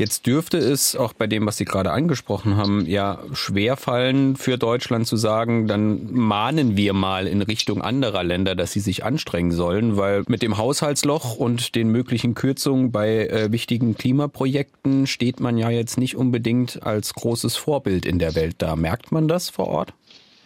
Jetzt 0.00 0.26
dürfte 0.26 0.56
es 0.56 0.96
auch 0.96 1.12
bei 1.12 1.26
dem, 1.26 1.44
was 1.44 1.58
Sie 1.58 1.66
gerade 1.66 1.92
angesprochen 1.92 2.56
haben, 2.56 2.86
ja 2.86 3.18
schwer 3.34 3.76
fallen 3.76 4.34
für 4.34 4.56
Deutschland 4.56 5.06
zu 5.06 5.18
sagen, 5.18 5.66
dann 5.66 6.10
mahnen 6.10 6.74
wir 6.74 6.94
mal 6.94 7.26
in 7.26 7.42
Richtung 7.42 7.82
anderer 7.82 8.24
Länder, 8.24 8.54
dass 8.54 8.72
sie 8.72 8.80
sich 8.80 9.04
anstrengen 9.04 9.52
sollen, 9.52 9.98
weil 9.98 10.24
mit 10.26 10.40
dem 10.40 10.56
Haushaltsloch 10.56 11.36
und 11.36 11.74
den 11.74 11.90
möglichen 11.90 12.34
Kürzungen 12.34 12.92
bei 12.92 13.26
äh, 13.26 13.52
wichtigen 13.52 13.94
Klimaprojekten 13.94 15.06
steht 15.06 15.38
man 15.38 15.58
ja 15.58 15.68
jetzt 15.68 15.98
nicht 15.98 16.16
unbedingt 16.16 16.82
als 16.82 17.12
großes 17.12 17.56
Vorbild 17.56 18.06
in 18.06 18.18
der 18.18 18.29
Welt 18.34 18.56
da. 18.58 18.76
Merkt 18.76 19.12
man 19.12 19.28
das 19.28 19.50
vor 19.50 19.68
Ort? 19.68 19.92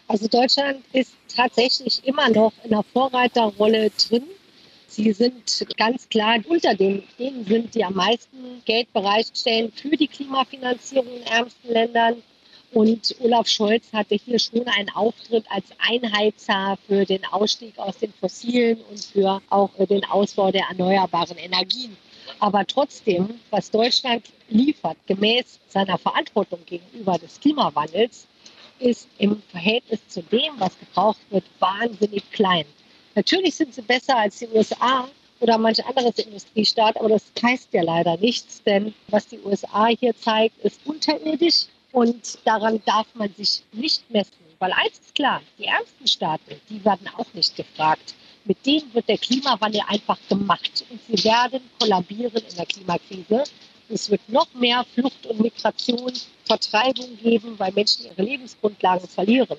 Also 0.07 0.29
Deutschland 0.29 0.85
ist 0.93 1.13
tatsächlich 1.35 2.05
immer 2.05 2.29
noch 2.29 2.53
in 2.63 2.71
der 2.71 2.85
Vorreiterrolle 2.93 3.91
drin. 3.91 4.25
Sie 4.87 5.13
sind 5.13 5.67
ganz 5.77 6.09
klar 6.09 6.39
unter 6.47 6.75
den, 6.75 7.03
denen 7.19 7.45
sind, 7.47 7.75
die 7.75 7.85
am 7.85 7.95
meisten 7.95 8.63
Geld 8.65 8.93
bereitstellen 8.93 9.73
für 9.73 9.97
die 9.97 10.07
Klimafinanzierung 10.07 11.07
in 11.17 11.23
ärmsten 11.27 11.73
Ländern. 11.73 12.23
Und 12.73 13.15
Olaf 13.21 13.49
Scholz 13.49 13.93
hatte 13.93 14.17
hier 14.17 14.39
schon 14.39 14.67
einen 14.67 14.91
Auftritt 14.91 15.45
als 15.49 15.67
Einheizer 15.79 16.77
für 16.87 17.05
den 17.05 17.25
Ausstieg 17.25 17.79
aus 17.79 17.99
den 17.99 18.13
Fossilen 18.13 18.79
und 18.91 19.05
für 19.05 19.41
auch 19.49 19.71
den 19.79 20.05
Ausbau 20.05 20.51
der 20.51 20.67
erneuerbaren 20.69 21.39
Energien. 21.39 21.97
Aber 22.41 22.67
trotzdem, 22.67 23.41
was 23.51 23.71
Deutschland 23.71 24.25
liefert, 24.55 24.97
gemäß 25.07 25.59
seiner 25.69 25.99
Verantwortung 25.99 26.61
gegenüber 26.65 27.19
des 27.19 27.41
Klimawandels, 27.41 28.27
ist 28.79 29.09
im 29.19 29.43
Verhältnis 29.51 30.01
zu 30.09 30.23
dem, 30.23 30.53
was 30.59 30.79
gebraucht 30.79 31.21
wird, 31.31 31.45
wahnsinnig 31.59 32.31
klein. 32.31 32.65
Natürlich 33.15 33.55
sind 33.55 33.75
sie 33.75 33.83
besser 33.83 34.17
als 34.17 34.39
die 34.39 34.49
USA 34.49 35.09
oder 35.41 35.59
manch 35.59 35.85
anderes 35.85 36.19
Industriestaat, 36.19 36.97
aber 36.97 37.11
das 37.11 37.25
heißt 37.43 37.69
ja 37.73 37.83
leider 37.83 38.17
nichts, 38.17 38.63
denn 38.63 38.95
was 39.09 39.27
die 39.29 39.41
USA 39.41 39.87
hier 39.87 40.17
zeigt, 40.17 40.59
ist 40.65 40.81
unterirdisch 40.85 41.67
und 41.93 42.39
daran 42.45 42.81
darf 42.87 43.07
man 43.15 43.33
sich 43.35 43.63
nicht 43.73 44.11
messen. 44.11 44.33
Weil 44.59 44.73
eins 44.73 44.99
ist 44.99 45.15
klar, 45.15 45.43
die 45.59 45.65
ärmsten 45.65 46.07
Staaten, 46.07 46.61
die 46.71 46.85
werden 46.85 47.09
auch 47.17 47.33
nicht 47.35 47.55
gefragt, 47.57 48.15
Mit 48.47 48.67
denen 48.67 48.93
wird 48.93 49.09
der 49.09 49.17
Klimawandel 49.17 49.81
einfach 49.87 50.19
gemacht 50.29 50.85
und 50.91 51.01
sie 51.09 51.25
werden 51.25 51.63
kollabieren 51.79 52.43
in 52.47 52.57
der 52.57 52.67
Klimakrise. 52.67 53.45
Es 53.89 54.11
wird 54.11 54.27
noch 54.29 54.53
mehr 54.55 54.85
Flucht 54.95 55.27
und 55.27 55.41
Migration, 55.41 56.13
Vertreibung 56.45 57.19
geben, 57.23 57.59
weil 57.59 57.73
Menschen 57.73 58.07
ihre 58.07 58.23
Lebensgrundlagen 58.23 59.09
verlieren. 59.09 59.59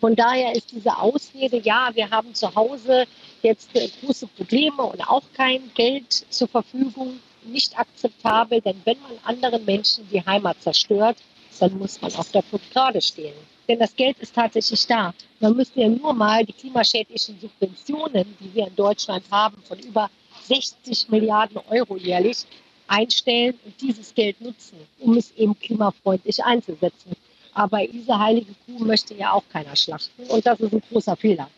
Von 0.00 0.14
daher 0.14 0.54
ist 0.54 0.70
diese 0.72 0.96
Ausrede, 0.96 1.58
ja, 1.58 1.90
wir 1.92 2.08
haben 2.10 2.34
zu 2.34 2.54
Hause 2.54 3.04
jetzt 3.42 3.74
äh, 3.74 3.88
große 4.00 4.26
Probleme 4.28 4.82
und 4.82 5.00
auch 5.08 5.24
kein 5.34 5.70
Geld 5.74 6.12
zur 6.30 6.48
Verfügung, 6.48 7.18
nicht 7.44 7.78
akzeptabel. 7.78 8.60
Denn 8.60 8.80
wenn 8.84 9.00
man 9.00 9.18
anderen 9.24 9.64
Menschen 9.64 10.08
die 10.10 10.24
Heimat 10.24 10.62
zerstört, 10.62 11.16
dann 11.58 11.76
muss 11.78 12.00
man 12.00 12.14
auch 12.14 12.26
dafür 12.26 12.60
gerade 12.72 13.00
stehen. 13.00 13.34
Denn 13.68 13.80
das 13.80 13.94
Geld 13.96 14.18
ist 14.20 14.34
tatsächlich 14.34 14.86
da. 14.86 15.12
Man 15.40 15.56
müsste 15.56 15.80
ja 15.80 15.88
nur 15.88 16.14
mal 16.14 16.44
die 16.44 16.52
klimaschädlichen 16.52 17.38
Subventionen, 17.40 18.36
die 18.40 18.54
wir 18.54 18.68
in 18.68 18.76
Deutschland 18.76 19.24
haben, 19.30 19.60
von 19.62 19.78
über 19.80 20.10
60 20.46 21.08
Milliarden 21.10 21.58
Euro 21.68 21.96
jährlich, 21.96 22.46
einstellen 22.88 23.54
und 23.64 23.80
dieses 23.80 24.14
Geld 24.14 24.40
nutzen, 24.40 24.78
um 24.98 25.16
es 25.16 25.30
eben 25.36 25.58
klimafreundlich 25.58 26.42
einzusetzen. 26.42 27.12
Aber 27.54 27.86
diese 27.86 28.18
heilige 28.18 28.54
Kuh 28.66 28.84
möchte 28.84 29.14
ja 29.14 29.32
auch 29.32 29.44
keiner 29.52 29.76
schlachten 29.76 30.24
und 30.28 30.44
das 30.44 30.60
ist 30.60 30.72
ein 30.72 30.82
großer 30.90 31.16
Fehler. 31.16 31.48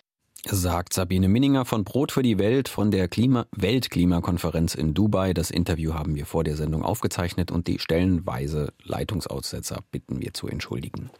Sagt 0.46 0.94
Sabine 0.94 1.28
Minninger 1.28 1.66
von 1.66 1.84
Brot 1.84 2.12
für 2.12 2.22
die 2.22 2.38
Welt 2.38 2.68
von 2.68 2.90
der 2.90 3.08
Klima 3.08 3.46
Weltklimakonferenz 3.54 4.74
in 4.74 4.94
Dubai. 4.94 5.34
Das 5.34 5.50
Interview 5.50 5.92
haben 5.92 6.14
wir 6.14 6.24
vor 6.24 6.44
der 6.44 6.56
Sendung 6.56 6.82
aufgezeichnet 6.82 7.50
und 7.50 7.66
die 7.66 7.78
stellenweise 7.78 8.72
Leitungsaussetzer 8.82 9.80
bitten 9.90 10.22
wir 10.22 10.32
zu 10.32 10.48
entschuldigen. 10.48 11.10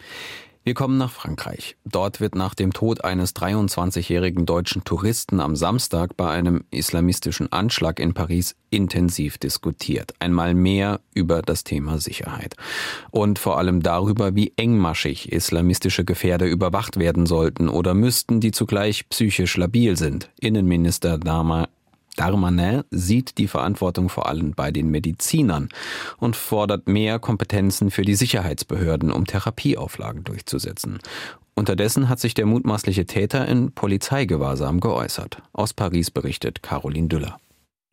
Wir 0.62 0.74
kommen 0.74 0.98
nach 0.98 1.10
Frankreich. 1.10 1.76
Dort 1.86 2.20
wird 2.20 2.34
nach 2.34 2.54
dem 2.54 2.74
Tod 2.74 3.02
eines 3.02 3.34
23-jährigen 3.34 4.44
deutschen 4.44 4.84
Touristen 4.84 5.40
am 5.40 5.56
Samstag 5.56 6.18
bei 6.18 6.28
einem 6.28 6.64
islamistischen 6.70 7.50
Anschlag 7.50 7.98
in 7.98 8.12
Paris 8.12 8.56
intensiv 8.68 9.38
diskutiert. 9.38 10.12
Einmal 10.18 10.52
mehr 10.52 11.00
über 11.14 11.40
das 11.40 11.64
Thema 11.64 11.96
Sicherheit. 11.96 12.56
Und 13.10 13.38
vor 13.38 13.56
allem 13.56 13.82
darüber, 13.82 14.34
wie 14.34 14.52
engmaschig 14.56 15.32
islamistische 15.32 16.04
Gefährder 16.04 16.46
überwacht 16.46 16.98
werden 16.98 17.24
sollten 17.24 17.70
oder 17.70 17.94
müssten, 17.94 18.40
die 18.40 18.50
zugleich 18.50 19.08
psychisch 19.08 19.56
labil 19.56 19.96
sind. 19.96 20.30
Innenminister 20.40 21.16
Dama 21.16 21.68
Darmanin 22.20 22.84
sieht 22.90 23.38
die 23.38 23.48
Verantwortung 23.48 24.10
vor 24.10 24.28
allem 24.28 24.52
bei 24.52 24.70
den 24.70 24.90
Medizinern 24.90 25.70
und 26.18 26.36
fordert 26.36 26.86
mehr 26.86 27.18
Kompetenzen 27.18 27.90
für 27.90 28.02
die 28.02 28.14
Sicherheitsbehörden, 28.14 29.10
um 29.10 29.24
Therapieauflagen 29.24 30.22
durchzusetzen. 30.24 30.98
Unterdessen 31.54 32.10
hat 32.10 32.20
sich 32.20 32.34
der 32.34 32.44
mutmaßliche 32.44 33.06
Täter 33.06 33.48
in 33.48 33.72
Polizeigewahrsam 33.72 34.80
geäußert. 34.80 35.38
Aus 35.54 35.72
Paris 35.72 36.10
berichtet 36.10 36.62
Caroline 36.62 37.08
Düller. 37.08 37.38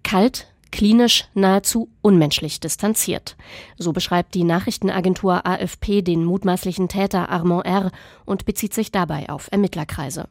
Kalt, 0.03 0.47
klinisch, 0.71 1.23
nahezu 1.33 1.89
unmenschlich 2.01 2.59
distanziert. 2.59 3.37
So 3.77 3.93
beschreibt 3.93 4.35
die 4.35 4.43
Nachrichtenagentur 4.43 5.45
AFP 5.45 6.01
den 6.01 6.25
mutmaßlichen 6.25 6.89
Täter 6.89 7.29
Armand 7.29 7.65
R. 7.65 7.91
und 8.25 8.43
bezieht 8.43 8.73
sich 8.73 8.91
dabei 8.91 9.29
auf 9.29 9.47
Ermittlerkreise. 9.51 10.27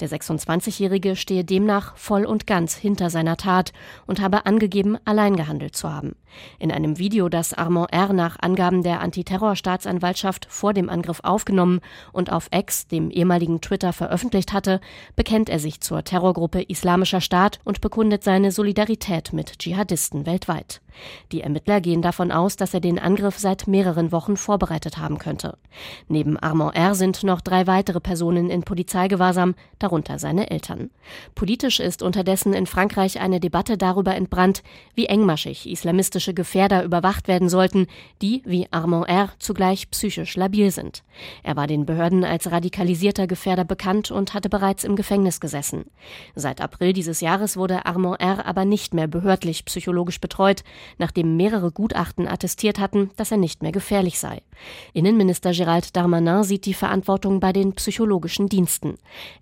Der 0.00 0.08
26-Jährige 0.08 1.16
stehe 1.16 1.44
demnach 1.44 1.96
voll 1.96 2.24
und 2.24 2.46
ganz 2.46 2.74
hinter 2.74 3.10
seiner 3.10 3.36
Tat 3.36 3.72
und 4.06 4.20
habe 4.20 4.46
angegeben, 4.46 4.98
allein 5.04 5.36
gehandelt 5.36 5.76
zu 5.76 5.92
haben. 5.92 6.14
In 6.58 6.70
einem 6.70 6.98
Video, 6.98 7.28
das 7.28 7.54
Armand 7.54 7.92
R. 7.92 8.12
nach 8.12 8.38
Angaben 8.40 8.82
der 8.82 9.00
Antiterrorstaatsanwaltschaft 9.00 10.46
vor 10.50 10.72
dem 10.72 10.88
Angriff 10.88 11.20
aufgenommen 11.22 11.80
und 12.12 12.30
auf 12.30 12.48
X, 12.52 12.86
dem 12.86 13.10
ehemaligen 13.10 13.60
Twitter, 13.60 13.92
veröffentlicht 13.92 14.52
hatte, 14.52 14.80
bekennt 15.16 15.48
er 15.48 15.58
sich 15.58 15.80
zur 15.80 16.04
Terrorgruppe 16.04 16.62
Islamischer 16.62 17.20
Staat 17.20 17.60
und 17.64 17.80
bekundet 17.80 18.24
seine 18.24 18.52
Solidarität 18.52 19.32
mit 19.32 19.58
Dschihadisten 19.58 20.26
weltweit. 20.26 20.80
Die 21.32 21.42
Ermittler 21.42 21.80
gehen 21.80 22.02
davon 22.02 22.32
aus, 22.32 22.56
dass 22.56 22.74
er 22.74 22.80
den 22.80 22.98
Angriff 22.98 23.38
seit 23.38 23.66
mehreren 23.66 24.12
Wochen 24.12 24.36
vorbereitet 24.36 24.98
haben 24.98 25.18
könnte. 25.18 25.56
Neben 26.08 26.38
Armand 26.38 26.76
R. 26.76 26.94
sind 26.94 27.22
noch 27.24 27.40
drei 27.40 27.66
weitere 27.66 28.00
Personen 28.00 28.50
in 28.50 28.62
Polizeigewahrsam, 28.62 29.54
darunter 29.78 30.18
seine 30.18 30.50
Eltern. 30.50 30.90
Politisch 31.34 31.80
ist 31.80 32.02
unterdessen 32.02 32.52
in 32.52 32.66
Frankreich 32.66 33.20
eine 33.20 33.40
Debatte 33.40 33.78
darüber 33.78 34.14
entbrannt, 34.14 34.62
wie 34.94 35.06
engmaschig 35.06 35.68
islamistische 35.68 36.34
Gefährder 36.34 36.84
überwacht 36.84 37.28
werden 37.28 37.48
sollten, 37.48 37.86
die, 38.22 38.42
wie 38.44 38.66
Armand 38.70 39.08
R., 39.08 39.30
zugleich 39.38 39.90
psychisch 39.90 40.36
labil 40.36 40.70
sind. 40.70 41.02
Er 41.42 41.56
war 41.56 41.66
den 41.66 41.86
Behörden 41.86 42.24
als 42.24 42.50
radikalisierter 42.50 43.26
Gefährder 43.26 43.64
bekannt 43.64 44.10
und 44.10 44.34
hatte 44.34 44.48
bereits 44.48 44.84
im 44.84 44.96
Gefängnis 44.96 45.40
gesessen. 45.40 45.86
Seit 46.34 46.60
April 46.60 46.92
dieses 46.92 47.20
Jahres 47.20 47.56
wurde 47.56 47.86
Armand 47.86 48.20
R. 48.20 48.46
aber 48.46 48.64
nicht 48.64 48.94
mehr 48.94 49.06
behördlich 49.06 49.64
psychologisch 49.64 50.20
betreut, 50.20 50.64
nachdem 50.96 51.36
mehrere 51.36 51.70
Gutachten 51.70 52.26
attestiert 52.26 52.78
hatten, 52.78 53.10
dass 53.16 53.30
er 53.30 53.36
nicht 53.36 53.62
mehr 53.62 53.72
gefährlich 53.72 54.18
sei. 54.18 54.42
Innenminister 54.92 55.50
Gérald 55.50 55.92
Darmanin 55.92 56.42
sieht 56.42 56.66
die 56.66 56.74
Verantwortung 56.74 57.40
bei 57.40 57.52
den 57.52 57.74
psychologischen 57.74 58.48
Diensten. 58.48 58.96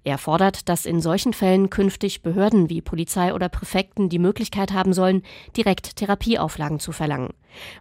Er 0.05 0.19
fordert, 0.19 0.69
dass 0.69 0.87
in 0.87 1.01
solchen 1.01 1.33
Fällen 1.33 1.71
künftig 1.71 2.23
Behörden 2.23 2.69
wie 2.69 2.81
Polizei 2.81 3.33
oder 3.33 3.49
Präfekten 3.49 4.09
die 4.09 4.19
Möglichkeit 4.19 4.73
haben 4.73 4.93
sollen, 4.93 5.23
direkt 5.57 5.97
Therapieauflagen 5.97 6.81
zu 6.81 6.93
verlangen. 6.93 7.31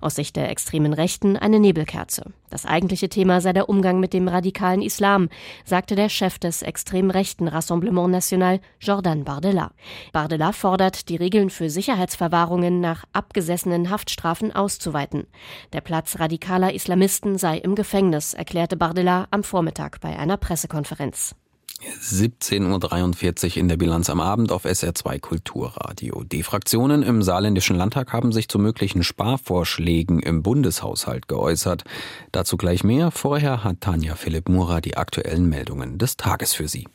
Aus 0.01 0.15
Sicht 0.15 0.36
der 0.36 0.50
extremen 0.50 0.94
Rechten 0.94 1.38
eine 1.38 1.60
Nebelkerze. 1.60 2.32
Das 2.50 2.65
eigentliche 2.65 3.10
Thema 3.10 3.41
sei 3.41 3.53
der 3.53 3.70
Umgang 3.70 4.00
mit 4.00 4.13
dem 4.13 4.27
radikalen 4.27 4.82
Islam, 4.82 5.29
sagte 5.65 5.96
der 5.96 6.10
Chef 6.10 6.39
des 6.39 6.62
extrem 6.62 7.10
rechten 7.10 7.48
Rassemblement 7.48 8.10
National, 8.10 8.60
Jordan 8.79 9.24
Bardella. 9.24 9.72
Bardella 10.13 10.51
fordert, 10.51 11.10
die 11.10 11.15
Regeln 11.15 11.50
für 11.50 11.70
Sicherheitsverwahrungen 11.70 12.79
nach 12.79 13.05
abgesessenen 13.13 13.89
Haftstrafen 13.89 14.55
auszuweiten. 14.55 15.27
Der 15.74 15.82
Platz 15.82 16.20
radikaler 16.20 16.74
Islamisten 16.74 17.38
sei 17.38 17.58
im 17.58 17.75
Gefängnis, 17.75 18.34
erklärte 18.34 18.77
Bardella 18.77 19.27
am 19.32 19.44
Vormittag 19.44 20.00
bei 20.01 20.17
einer 20.17 20.38
Pressekonferenz. 20.38 21.36
17.43 21.82 23.51
Uhr 23.51 23.58
in 23.58 23.67
der 23.67 23.77
Bilanz 23.77 24.10
am 24.10 24.20
Abend 24.20 24.51
auf 24.51 24.65
SR2 24.65 25.20
Kulturradio. 25.20 26.24
Die 26.24 26.44
Fraktionen 26.44 27.03
im 27.03 27.22
Saarländischen 27.22 27.75
Landtag 27.75 28.13
haben 28.13 28.32
sich 28.32 28.48
zu 28.48 28.60
möglichen 28.60 29.03
Sparvorschlägen 29.03 30.20
im 30.20 30.41
Bundeshaushalt 30.41 31.27
geäußert. 31.27 31.84
Dazu 32.32 32.58
gleich 32.58 32.84
mehr. 32.84 33.12
Vorher 33.12 33.63
hat 33.63 33.82
Tanja 33.82 34.15
Philipp 34.15 34.50
Mura 34.50 34.82
die 34.82 34.98
aktuellen 34.98 35.50
Meldungen 35.50 35.98
des 35.98 36.17
Tages 36.17 36.53
für 36.53 36.67
Sie. 36.67 36.88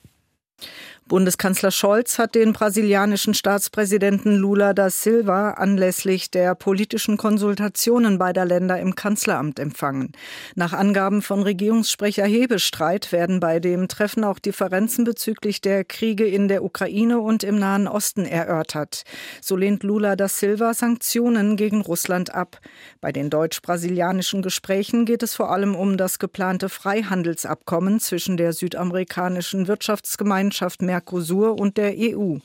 Bundeskanzler 1.11 1.73
Scholz 1.73 2.21
hat 2.21 2.37
den 2.37 2.53
brasilianischen 2.53 3.35
Staatspräsidenten 3.35 4.37
Lula 4.37 4.75
da 4.75 4.91
Silva 4.91 5.55
anlässlich 5.55 6.31
der 6.31 6.55
politischen 6.55 7.17
Konsultationen 7.17 8.17
beider 8.17 8.45
Länder 8.45 8.79
im 8.79 8.95
Kanzleramt 8.95 9.59
empfangen. 9.59 10.13
Nach 10.55 10.73
Angaben 10.73 11.21
von 11.21 11.43
Regierungssprecher 11.43 12.25
Hebestreit 12.27 13.11
werden 13.11 13.41
bei 13.41 13.59
dem 13.59 13.89
Treffen 13.89 14.23
auch 14.23 14.39
Differenzen 14.39 15.03
bezüglich 15.03 15.61
der 15.61 15.83
Kriege 15.83 16.29
in 16.29 16.47
der 16.47 16.63
Ukraine 16.63 17.19
und 17.19 17.43
im 17.43 17.59
Nahen 17.59 17.89
Osten 17.89 18.25
erörtert. 18.25 19.03
So 19.41 19.57
lehnt 19.57 19.83
Lula 19.83 20.15
da 20.15 20.29
Silva 20.29 20.75
Sanktionen 20.75 21.57
gegen 21.57 21.81
Russland 21.81 22.33
ab. 22.33 22.61
Bei 23.01 23.11
den 23.11 23.31
deutsch-brasilianischen 23.31 24.43
Gesprächen 24.43 25.07
geht 25.07 25.25
es 25.25 25.35
vor 25.35 25.51
allem 25.51 25.75
um 25.75 25.97
das 25.97 26.21
geplante 26.21 26.69
Freihandelsabkommen 26.69 27.99
zwischen 27.99 28.37
der 28.37 28.53
südamerikanischen 28.53 29.67
Wirtschaftsgemeinschaft 29.67 30.83
Mercosur 30.83 31.00
Mercosur 31.01 31.59
und 31.59 31.79
der 31.79 31.95
EU. 31.97 32.37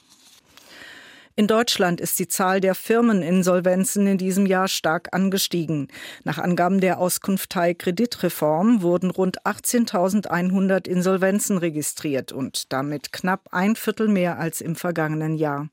In 1.38 1.48
Deutschland 1.48 2.00
ist 2.00 2.18
die 2.20 2.30
Zahl 2.30 2.62
der 2.62 2.76
Firmeninsolvenzen 2.76 4.08
in 4.08 4.18
diesem 4.18 4.46
Jahr 4.46 4.70
stark 4.70 5.10
angestiegen. 5.12 5.90
Nach 6.24 6.38
Angaben 6.38 6.80
der 6.80 6.98
Auskunftei 6.98 7.74
Kreditreform 7.74 8.82
wurden 8.82 9.12
rund 9.12 9.42
18.100 9.46 10.88
Insolvenzen 10.88 11.58
registriert 11.58 12.32
und 12.32 12.72
damit 12.72 13.12
knapp 13.12 13.50
ein 13.52 13.76
Viertel 13.76 14.08
mehr 14.08 14.40
als 14.40 14.62
im 14.62 14.78
vergangenen 14.78 15.36
Jahr. 15.36 15.68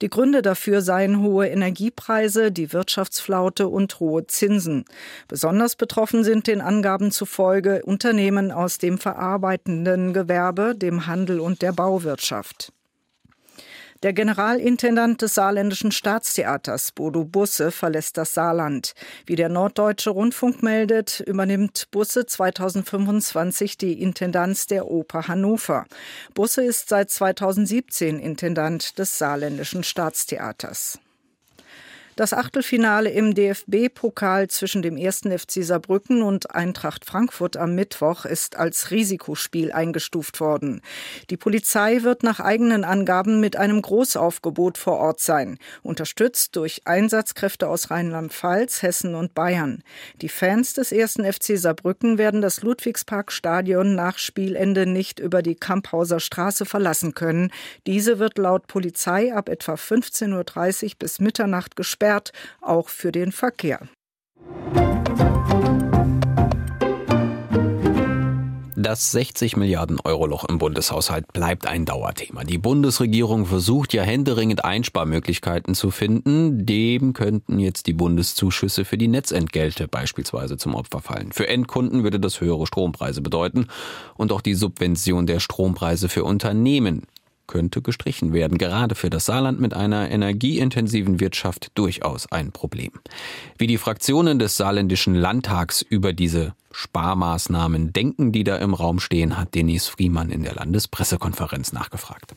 Die 0.00 0.10
Gründe 0.10 0.42
dafür 0.42 0.82
seien 0.82 1.22
hohe 1.22 1.46
Energiepreise, 1.46 2.50
die 2.50 2.72
Wirtschaftsflaute 2.72 3.68
und 3.68 4.00
hohe 4.00 4.26
Zinsen. 4.26 4.84
Besonders 5.28 5.76
betroffen 5.76 6.24
sind 6.24 6.48
den 6.48 6.60
Angaben 6.60 7.12
zufolge 7.12 7.84
Unternehmen 7.84 8.50
aus 8.50 8.78
dem 8.78 8.98
verarbeitenden 8.98 10.12
Gewerbe, 10.12 10.74
dem 10.74 11.06
Handel 11.06 11.38
und 11.38 11.62
der 11.62 11.70
Bauwirtschaft. 11.70 12.72
Der 14.04 14.12
Generalintendant 14.12 15.22
des 15.22 15.34
Saarländischen 15.34 15.90
Staatstheaters, 15.90 16.92
Bodo 16.92 17.24
Busse, 17.24 17.72
verlässt 17.72 18.16
das 18.16 18.32
Saarland. 18.32 18.94
Wie 19.26 19.34
der 19.34 19.48
Norddeutsche 19.48 20.10
Rundfunk 20.10 20.62
meldet, 20.62 21.18
übernimmt 21.26 21.88
Busse 21.90 22.24
2025 22.24 23.76
die 23.76 24.00
Intendanz 24.00 24.68
der 24.68 24.88
Oper 24.88 25.26
Hannover. 25.26 25.84
Busse 26.32 26.62
ist 26.62 26.88
seit 26.88 27.10
2017 27.10 28.20
Intendant 28.20 29.00
des 29.00 29.18
Saarländischen 29.18 29.82
Staatstheaters. 29.82 31.00
Das 32.18 32.32
Achtelfinale 32.32 33.10
im 33.10 33.32
DFB-Pokal 33.32 34.48
zwischen 34.48 34.82
dem 34.82 34.96
ersten 34.96 35.30
FC 35.30 35.62
Saarbrücken 35.62 36.22
und 36.22 36.52
Eintracht 36.52 37.04
Frankfurt 37.04 37.56
am 37.56 37.76
Mittwoch 37.76 38.24
ist 38.24 38.56
als 38.56 38.90
Risikospiel 38.90 39.70
eingestuft 39.70 40.40
worden. 40.40 40.80
Die 41.30 41.36
Polizei 41.36 42.02
wird 42.02 42.24
nach 42.24 42.40
eigenen 42.40 42.82
Angaben 42.82 43.38
mit 43.38 43.54
einem 43.54 43.80
Großaufgebot 43.80 44.78
vor 44.78 44.96
Ort 44.96 45.20
sein, 45.20 45.58
unterstützt 45.84 46.56
durch 46.56 46.80
Einsatzkräfte 46.86 47.68
aus 47.68 47.92
Rheinland-Pfalz, 47.92 48.82
Hessen 48.82 49.14
und 49.14 49.36
Bayern. 49.36 49.84
Die 50.20 50.28
Fans 50.28 50.74
des 50.74 50.90
ersten 50.90 51.24
FC 51.24 51.56
Saarbrücken 51.56 52.18
werden 52.18 52.42
das 52.42 52.62
Ludwigsparkstadion 52.62 53.94
nach 53.94 54.18
Spielende 54.18 54.86
nicht 54.86 55.20
über 55.20 55.40
die 55.40 55.54
Kamphauser 55.54 56.18
Straße 56.18 56.66
verlassen 56.66 57.14
können. 57.14 57.52
Diese 57.86 58.18
wird 58.18 58.38
laut 58.38 58.66
Polizei 58.66 59.32
ab 59.32 59.48
etwa 59.48 59.74
15.30 59.74 60.84
Uhr 60.84 60.90
bis 60.98 61.20
Mitternacht 61.20 61.76
gesperrt, 61.76 62.07
auch 62.60 62.88
für 62.88 63.12
den 63.12 63.32
Verkehr. 63.32 63.80
Das 68.80 69.10
60 69.10 69.56
Milliarden 69.56 69.98
Euro 70.04 70.24
Loch 70.26 70.44
im 70.44 70.58
Bundeshaushalt 70.58 71.30
bleibt 71.32 71.66
ein 71.66 71.84
Dauerthema. 71.84 72.44
Die 72.44 72.58
Bundesregierung 72.58 73.44
versucht 73.44 73.92
ja 73.92 74.04
händeringend 74.04 74.64
Einsparmöglichkeiten 74.64 75.74
zu 75.74 75.90
finden. 75.90 76.64
Dem 76.64 77.12
könnten 77.12 77.58
jetzt 77.58 77.88
die 77.88 77.92
Bundeszuschüsse 77.92 78.84
für 78.84 78.96
die 78.96 79.08
Netzentgelte 79.08 79.88
beispielsweise 79.88 80.56
zum 80.56 80.76
Opfer 80.76 81.00
fallen. 81.00 81.32
Für 81.32 81.48
Endkunden 81.48 82.04
würde 82.04 82.20
das 82.20 82.40
höhere 82.40 82.68
Strompreise 82.68 83.20
bedeuten 83.20 83.66
und 84.16 84.30
auch 84.30 84.40
die 84.40 84.54
Subvention 84.54 85.26
der 85.26 85.40
Strompreise 85.40 86.08
für 86.08 86.22
Unternehmen 86.22 87.02
könnte 87.48 87.82
gestrichen 87.82 88.32
werden. 88.32 88.56
Gerade 88.58 88.94
für 88.94 89.10
das 89.10 89.24
Saarland 89.26 89.58
mit 89.58 89.74
einer 89.74 90.08
energieintensiven 90.08 91.18
Wirtschaft 91.18 91.72
durchaus 91.74 92.30
ein 92.30 92.52
Problem. 92.52 92.92
Wie 93.58 93.66
die 93.66 93.78
Fraktionen 93.78 94.38
des 94.38 94.56
saarländischen 94.56 95.16
Landtags 95.16 95.82
über 95.82 96.12
diese 96.12 96.54
Sparmaßnahmen 96.70 97.92
denken, 97.92 98.30
die 98.30 98.44
da 98.44 98.56
im 98.58 98.74
Raum 98.74 99.00
stehen, 99.00 99.36
hat 99.36 99.56
Denise 99.56 99.88
Friemann 99.88 100.30
in 100.30 100.44
der 100.44 100.54
Landespressekonferenz 100.54 101.72
nachgefragt. 101.72 102.36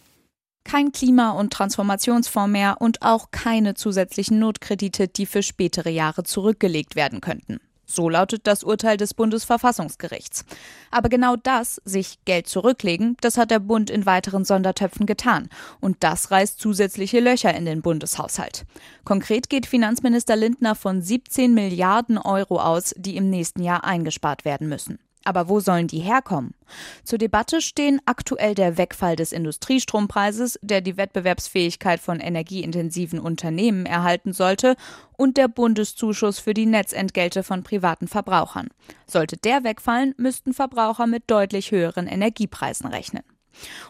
Kein 0.64 0.92
Klima- 0.92 1.32
und 1.32 1.52
Transformationsfonds 1.54 2.52
mehr 2.52 2.78
und 2.80 3.02
auch 3.02 3.32
keine 3.32 3.74
zusätzlichen 3.76 4.40
Notkredite, 4.40 5.08
die 5.08 5.26
für 5.26 5.44
spätere 5.44 5.90
Jahre 5.90 6.24
zurückgelegt 6.24 6.96
werden 6.96 7.20
könnten. 7.22 7.60
So 7.94 8.10
lautet 8.10 8.48
das 8.48 8.64
Urteil 8.64 8.98
des 8.98 9.14
Bundesverfassungsgerichts. 9.14 10.46
Aber 10.90 11.10
genau 11.10 11.36
das, 11.36 11.82
sich 11.86 12.20
Geld 12.26 12.48
zurücklegen, 12.48 13.18
das 13.22 13.38
hat 13.38 13.52
der 13.52 13.60
Bund 13.60 13.90
in 13.90 14.06
weiteren 14.06 14.46
Sondertöpfen 14.46 15.06
getan. 15.06 15.50
Und 15.80 15.98
das 16.00 16.32
reißt 16.32 16.60
zusätzliche 16.60 17.20
Löcher 17.20 17.54
in 17.54 17.66
den 17.66 17.82
Bundeshaushalt. 17.82 18.66
Konkret 19.04 19.50
geht 19.50 19.66
Finanzminister 19.66 20.36
Lindner 20.36 20.76
von 20.76 21.02
17 21.02 21.54
Milliarden 21.54 22.18
Euro 22.18 22.60
aus, 22.60 22.94
die 22.98 23.18
im 23.18 23.30
nächsten 23.30 23.62
Jahr 23.64 23.84
eingespart 23.84 24.46
werden 24.46 24.70
müssen. 24.70 25.00
Aber 25.24 25.50
wo 25.50 25.60
sollen 25.60 25.88
die 25.88 26.00
herkommen? 26.00 26.54
Zur 27.04 27.20
Debatte 27.20 27.62
stehen 27.62 28.02
aktuell 28.06 28.56
der 28.56 28.78
Wegfall 28.78 29.16
des 29.16 29.32
Industriestrompreises, 29.32 30.60
der 30.62 30.82
die 30.82 30.98
Wettbewerbsfähigkeit 30.98 32.00
von 32.00 32.20
energieintensiven 32.20 33.20
Unternehmen 33.20 33.86
erhalten 33.86 34.34
sollte, 34.34 34.76
und 35.18 35.38
der 35.38 35.48
Bundeszuschuss 35.48 36.40
für 36.40 36.56
die 36.56 36.66
Netzentgelte 36.66 37.44
von 37.44 37.62
privaten 37.62 38.08
Verbrauchern. 38.08 38.70
Sollte 39.06 39.38
der 39.38 39.64
wegfallen, 39.64 40.16
müssten 40.18 40.54
Verbraucher 40.54 41.06
mit 41.06 41.30
deutlich 41.30 41.72
höheren 41.72 42.08
Energiepreisen 42.08 42.88
rechnen. 42.88 43.24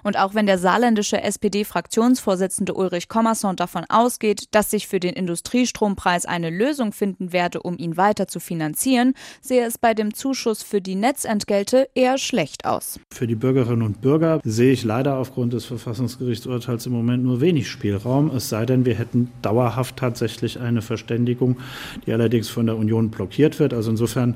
Und 0.03 0.17
auch 0.17 0.33
wenn 0.33 0.45
der 0.45 0.57
saarländische 0.57 1.21
SPD-Fraktionsvorsitzende 1.21 2.73
Ulrich 2.73 3.07
Kommerson 3.07 3.55
davon 3.55 3.85
ausgeht, 3.89 4.45
dass 4.51 4.71
sich 4.71 4.87
für 4.87 4.99
den 4.99 5.13
Industriestrompreis 5.13 6.25
eine 6.25 6.49
Lösung 6.49 6.93
finden 6.93 7.33
werde, 7.33 7.61
um 7.61 7.77
ihn 7.77 7.97
weiter 7.97 8.27
zu 8.27 8.39
finanzieren, 8.39 9.13
sehe 9.41 9.65
es 9.65 9.77
bei 9.77 9.93
dem 9.93 10.13
Zuschuss 10.13 10.63
für 10.63 10.81
die 10.81 10.95
Netzentgelte 10.95 11.89
eher 11.95 12.17
schlecht 12.17 12.65
aus. 12.65 12.99
Für 13.11 13.27
die 13.27 13.35
Bürgerinnen 13.35 13.81
und 13.81 14.01
Bürger 14.01 14.41
sehe 14.43 14.73
ich 14.73 14.83
leider 14.83 15.17
aufgrund 15.17 15.53
des 15.53 15.65
Verfassungsgerichtsurteils 15.65 16.85
im 16.85 16.93
Moment 16.93 17.23
nur 17.23 17.41
wenig 17.41 17.69
Spielraum, 17.69 18.31
es 18.35 18.49
sei 18.49 18.65
denn, 18.65 18.85
wir 18.85 18.95
hätten 18.95 19.31
dauerhaft 19.41 19.97
tatsächlich 19.97 20.59
eine 20.59 20.81
Verständigung, 20.81 21.57
die 22.05 22.13
allerdings 22.13 22.49
von 22.49 22.65
der 22.65 22.77
Union 22.77 23.09
blockiert 23.11 23.59
wird. 23.59 23.73
Also 23.73 23.91
insofern 23.91 24.35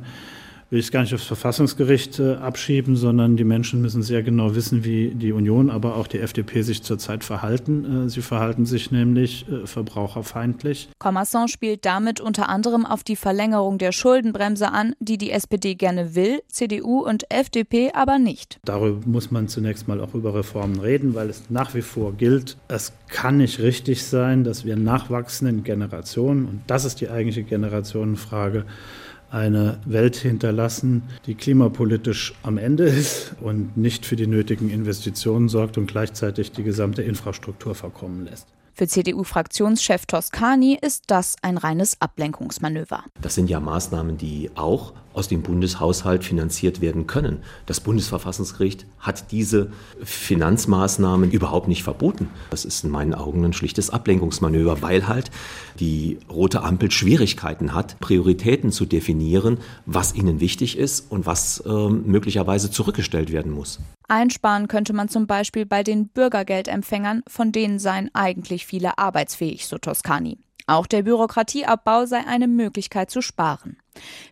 will 0.70 0.80
ich 0.80 0.86
es 0.86 0.92
gar 0.92 1.02
nicht 1.02 1.14
aufs 1.14 1.26
Verfassungsgericht 1.26 2.20
äh, 2.20 2.36
abschieben, 2.36 2.96
sondern 2.96 3.38
die 3.38 3.44
Menschen 3.44 3.82
müssen 3.82 4.02
sehr 4.02 4.24
genau 4.24 4.56
wissen, 4.56 4.84
wie 4.84 5.10
die 5.10 5.32
Union, 5.32 5.70
aber 5.70 5.96
auch 5.96 6.08
die 6.08 6.20
FDP 6.20 6.64
sich 6.64 6.84
zurzeit 6.84 7.24
verhalten. 7.24 8.06
Äh, 8.06 8.10
sie 8.10 8.22
verhalten 8.22 8.66
sich 8.66 8.92
nämlich 8.92 9.46
äh, 9.48 9.68
verbraucherfeindlich. 9.68 10.90
Commerson 11.00 11.48
spielt 11.48 11.86
damit 11.86 12.20
unter 12.20 12.50
anderem 12.50 12.86
auf 12.86 13.04
die 13.04 13.16
Verlängerung 13.16 13.78
der 13.78 13.92
Schuldenbremse 13.92 14.72
an, 14.72 14.96
die 15.00 15.18
die 15.18 15.32
SPD 15.32 15.75
gerne 15.75 16.16
will, 16.16 16.42
CDU 16.48 17.00
und 17.06 17.32
FDP 17.32 17.92
aber 17.94 18.18
nicht. 18.18 18.60
Darüber 18.66 19.06
muss 19.06 19.32
man 19.32 19.48
zunächst 19.48 19.88
mal 19.88 20.01
auch 20.01 20.14
über 20.14 20.34
Reformen 20.34 20.80
reden, 20.80 21.14
weil 21.14 21.30
es 21.30 21.50
nach 21.50 21.75
wie 21.75 21.82
vor 21.82 22.14
gilt, 22.14 22.58
es 22.68 22.94
kann 23.08 23.38
nicht 23.38 23.60
richtig 23.60 24.04
sein, 24.04 24.44
dass 24.44 24.66
wir 24.66 24.75
nachwachsenden 24.75 25.64
Generationen, 25.64 26.46
und 26.46 26.62
das 26.68 26.86
ist 26.86 27.01
die 27.01 27.10
eigentliche 27.10 27.44
Generationenfrage, 27.44 28.66
eine 29.31 29.79
Welt 29.85 30.16
hinterlassen, 30.16 31.03
die 31.25 31.35
klimapolitisch 31.35 32.33
am 32.44 32.57
Ende 32.57 32.85
ist 32.85 33.35
und 33.42 33.77
nicht 33.77 34.05
für 34.05 34.16
die 34.16 34.27
nötigen 34.27 34.70
Investitionen 34.70 35.50
sorgt 35.50 35.77
und 35.77 35.88
gleichzeitig 35.88 36.51
die 36.51 36.64
gesamte 36.64 37.01
Infrastruktur 37.01 37.75
verkommen 37.75 38.25
lässt. 38.25 38.48
Für 38.77 38.90
CDU-Fraktionschef 38.90 40.05
Toscani 40.05 40.77
ist 40.81 41.05
das 41.07 41.38
ein 41.42 41.55
reines 41.55 42.01
Ablenkungsmanöver. 42.01 43.05
Das 43.22 43.33
sind 43.33 43.50
ja 43.50 43.61
Maßnahmen, 43.61 44.18
die 44.18 44.51
auch 44.55 44.92
aus 45.14 45.29
dem 45.29 45.44
Bundeshaushalt 45.44 46.25
finanziert 46.25 46.81
werden 46.81 47.07
können. 47.07 47.40
Das 47.68 47.79
Bundesverfassungsgericht 47.79 48.85
hat 49.00 49.31
diese 49.31 49.72
Finanzmaßnahmen 50.03 51.31
überhaupt 51.31 51.70
nicht 51.70 51.83
verboten. 51.83 52.27
Das 52.50 52.66
ist 52.66 52.83
in 52.83 52.90
meinen 52.90 53.14
Augen 53.14 53.46
ein 53.46 53.53
schlichtes 53.53 53.92
Ablenkungsmanöver, 53.92 54.81
weil 54.81 55.07
halt 55.07 55.31
die 55.79 56.20
rote 56.29 56.61
Ampel 56.61 56.92
Schwierigkeiten 56.92 57.74
hat, 57.74 57.98
Prioritäten 58.01 58.74
zu 58.74 58.85
definieren, 58.85 59.59
was 59.85 60.14
ihnen 60.14 60.42
wichtig 60.42 60.77
ist 60.77 61.09
und 61.09 61.25
was 61.25 61.64
äh, 61.66 61.70
möglicherweise 61.70 62.70
zurückgestellt 62.70 63.31
werden 63.31 63.53
muss. 63.53 63.79
Einsparen 64.07 64.68
könnte 64.68 64.94
man 64.94 65.09
zum 65.09 65.27
Beispiel 65.27 65.65
bei 65.65 65.83
den 65.83 66.07
Bürgergeldempfängern, 66.07 67.24
von 67.27 67.51
denen 67.51 67.79
seien 67.79 68.09
eigentlich 68.13 68.65
viele 68.65 68.98
arbeitsfähig, 68.98 69.68
so 69.68 69.77
Toscani. 69.77 70.37
Auch 70.68 70.87
der 70.87 71.03
Bürokratieabbau 71.03 72.07
sei 72.07 72.25
eine 72.25 72.48
Möglichkeit 72.48 73.11
zu 73.11 73.22
sparen. 73.22 73.77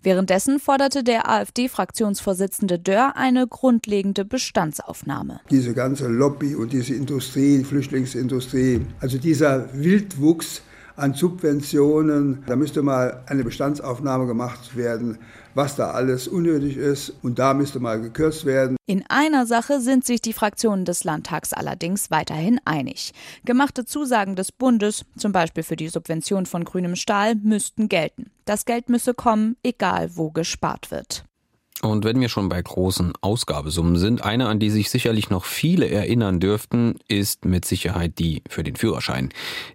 Währenddessen 0.01 0.59
forderte 0.59 1.03
der 1.03 1.29
AfD-Fraktionsvorsitzende 1.29 2.79
Dörr 2.79 3.15
eine 3.15 3.47
grundlegende 3.47 4.25
Bestandsaufnahme. 4.25 5.41
Diese 5.51 5.73
ganze 5.75 6.07
Lobby 6.07 6.55
und 6.55 6.73
diese 6.73 6.95
Industrie, 6.95 7.63
Flüchtlingsindustrie, 7.63 8.81
also 8.99 9.19
dieser 9.19 9.71
Wildwuchs 9.73 10.63
an 10.95 11.13
Subventionen, 11.13 12.43
da 12.47 12.55
müsste 12.55 12.81
mal 12.81 13.23
eine 13.27 13.43
Bestandsaufnahme 13.43 14.25
gemacht 14.25 14.75
werden 14.75 15.19
was 15.53 15.75
da 15.75 15.91
alles 15.91 16.27
unnötig 16.27 16.77
ist. 16.77 17.13
Und 17.21 17.39
da 17.39 17.53
müsste 17.53 17.79
mal 17.79 17.99
gekürzt 18.01 18.45
werden. 18.45 18.77
In 18.85 19.03
einer 19.09 19.45
Sache 19.45 19.79
sind 19.79 20.05
sich 20.05 20.21
die 20.21 20.33
Fraktionen 20.33 20.85
des 20.85 21.03
Landtags 21.03 21.53
allerdings 21.53 22.11
weiterhin 22.11 22.59
einig. 22.65 23.13
Gemachte 23.45 23.85
Zusagen 23.85 24.35
des 24.35 24.51
Bundes, 24.51 25.05
zum 25.17 25.31
Beispiel 25.31 25.63
für 25.63 25.75
die 25.75 25.89
Subvention 25.89 26.45
von 26.45 26.63
grünem 26.63 26.95
Stahl, 26.95 27.35
müssten 27.35 27.89
gelten. 27.89 28.31
Das 28.45 28.65
Geld 28.65 28.89
müsse 28.89 29.13
kommen, 29.13 29.55
egal 29.63 30.15
wo 30.15 30.31
gespart 30.31 30.91
wird. 30.91 31.25
Und 31.83 32.05
wenn 32.05 32.21
wir 32.21 32.29
schon 32.29 32.47
bei 32.47 32.61
großen 32.61 33.11
Ausgabesummen 33.19 33.97
sind, 33.97 34.23
eine, 34.23 34.47
an 34.47 34.57
die 34.57 34.69
sich 34.69 34.89
sicherlich 34.89 35.29
noch 35.29 35.43
viele 35.43 35.89
erinnern 35.89 36.39
dürften, 36.39 36.95
ist 37.09 37.43
mit 37.43 37.65
Sicherheit 37.65 38.19
die 38.19 38.41
für 38.47 38.63
den 38.63 38.77
Führerschein. 38.77 39.29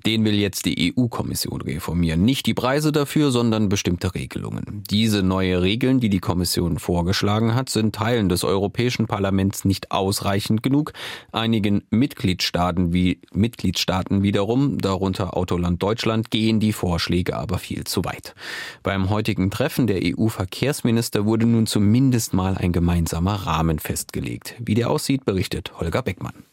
Den 0.06 0.24
will 0.24 0.34
jetzt 0.34 0.64
die 0.64 0.94
EU-Kommission 0.96 1.60
reformieren. 1.60 2.24
Nicht 2.24 2.46
die 2.46 2.54
Preise 2.54 2.92
dafür, 2.92 3.30
sondern 3.30 3.68
bestimmte 3.68 4.14
Regelungen. 4.14 4.84
Diese 4.88 5.22
neue 5.22 5.60
Regeln, 5.60 6.00
die 6.00 6.08
die 6.08 6.18
Kommission 6.18 6.78
vorgeschlagen 6.78 7.54
hat, 7.54 7.68
sind 7.68 7.94
Teilen 7.94 8.30
des 8.30 8.42
Europäischen 8.42 9.06
Parlaments 9.06 9.66
nicht 9.66 9.90
ausreichend 9.90 10.62
genug. 10.62 10.94
Einigen 11.32 11.82
Mitgliedstaaten 11.90 12.94
wie 12.94 13.20
Mitgliedstaaten 13.34 14.22
wiederum, 14.22 14.78
darunter 14.78 15.36
Autoland 15.36 15.82
Deutschland, 15.82 16.30
gehen 16.30 16.58
die 16.58 16.72
Vorschläge 16.72 17.36
aber 17.36 17.58
viel 17.58 17.84
zu 17.84 18.06
weit. 18.06 18.34
Beim 18.82 19.10
heutigen 19.10 19.50
Treffen 19.50 19.86
der 19.86 20.00
EU-Verkehrsminister 20.02 21.26
wurde 21.26 21.44
nun 21.44 21.66
zum 21.66 21.97
zumindest 21.98 22.32
mal 22.32 22.56
ein 22.56 22.70
gemeinsamer 22.70 23.34
Rahmen 23.34 23.80
festgelegt. 23.80 24.54
Wie 24.60 24.76
der 24.76 24.88
aussieht, 24.88 25.24
berichtet 25.24 25.80
Holger 25.80 26.00
Beckmann. 26.00 26.44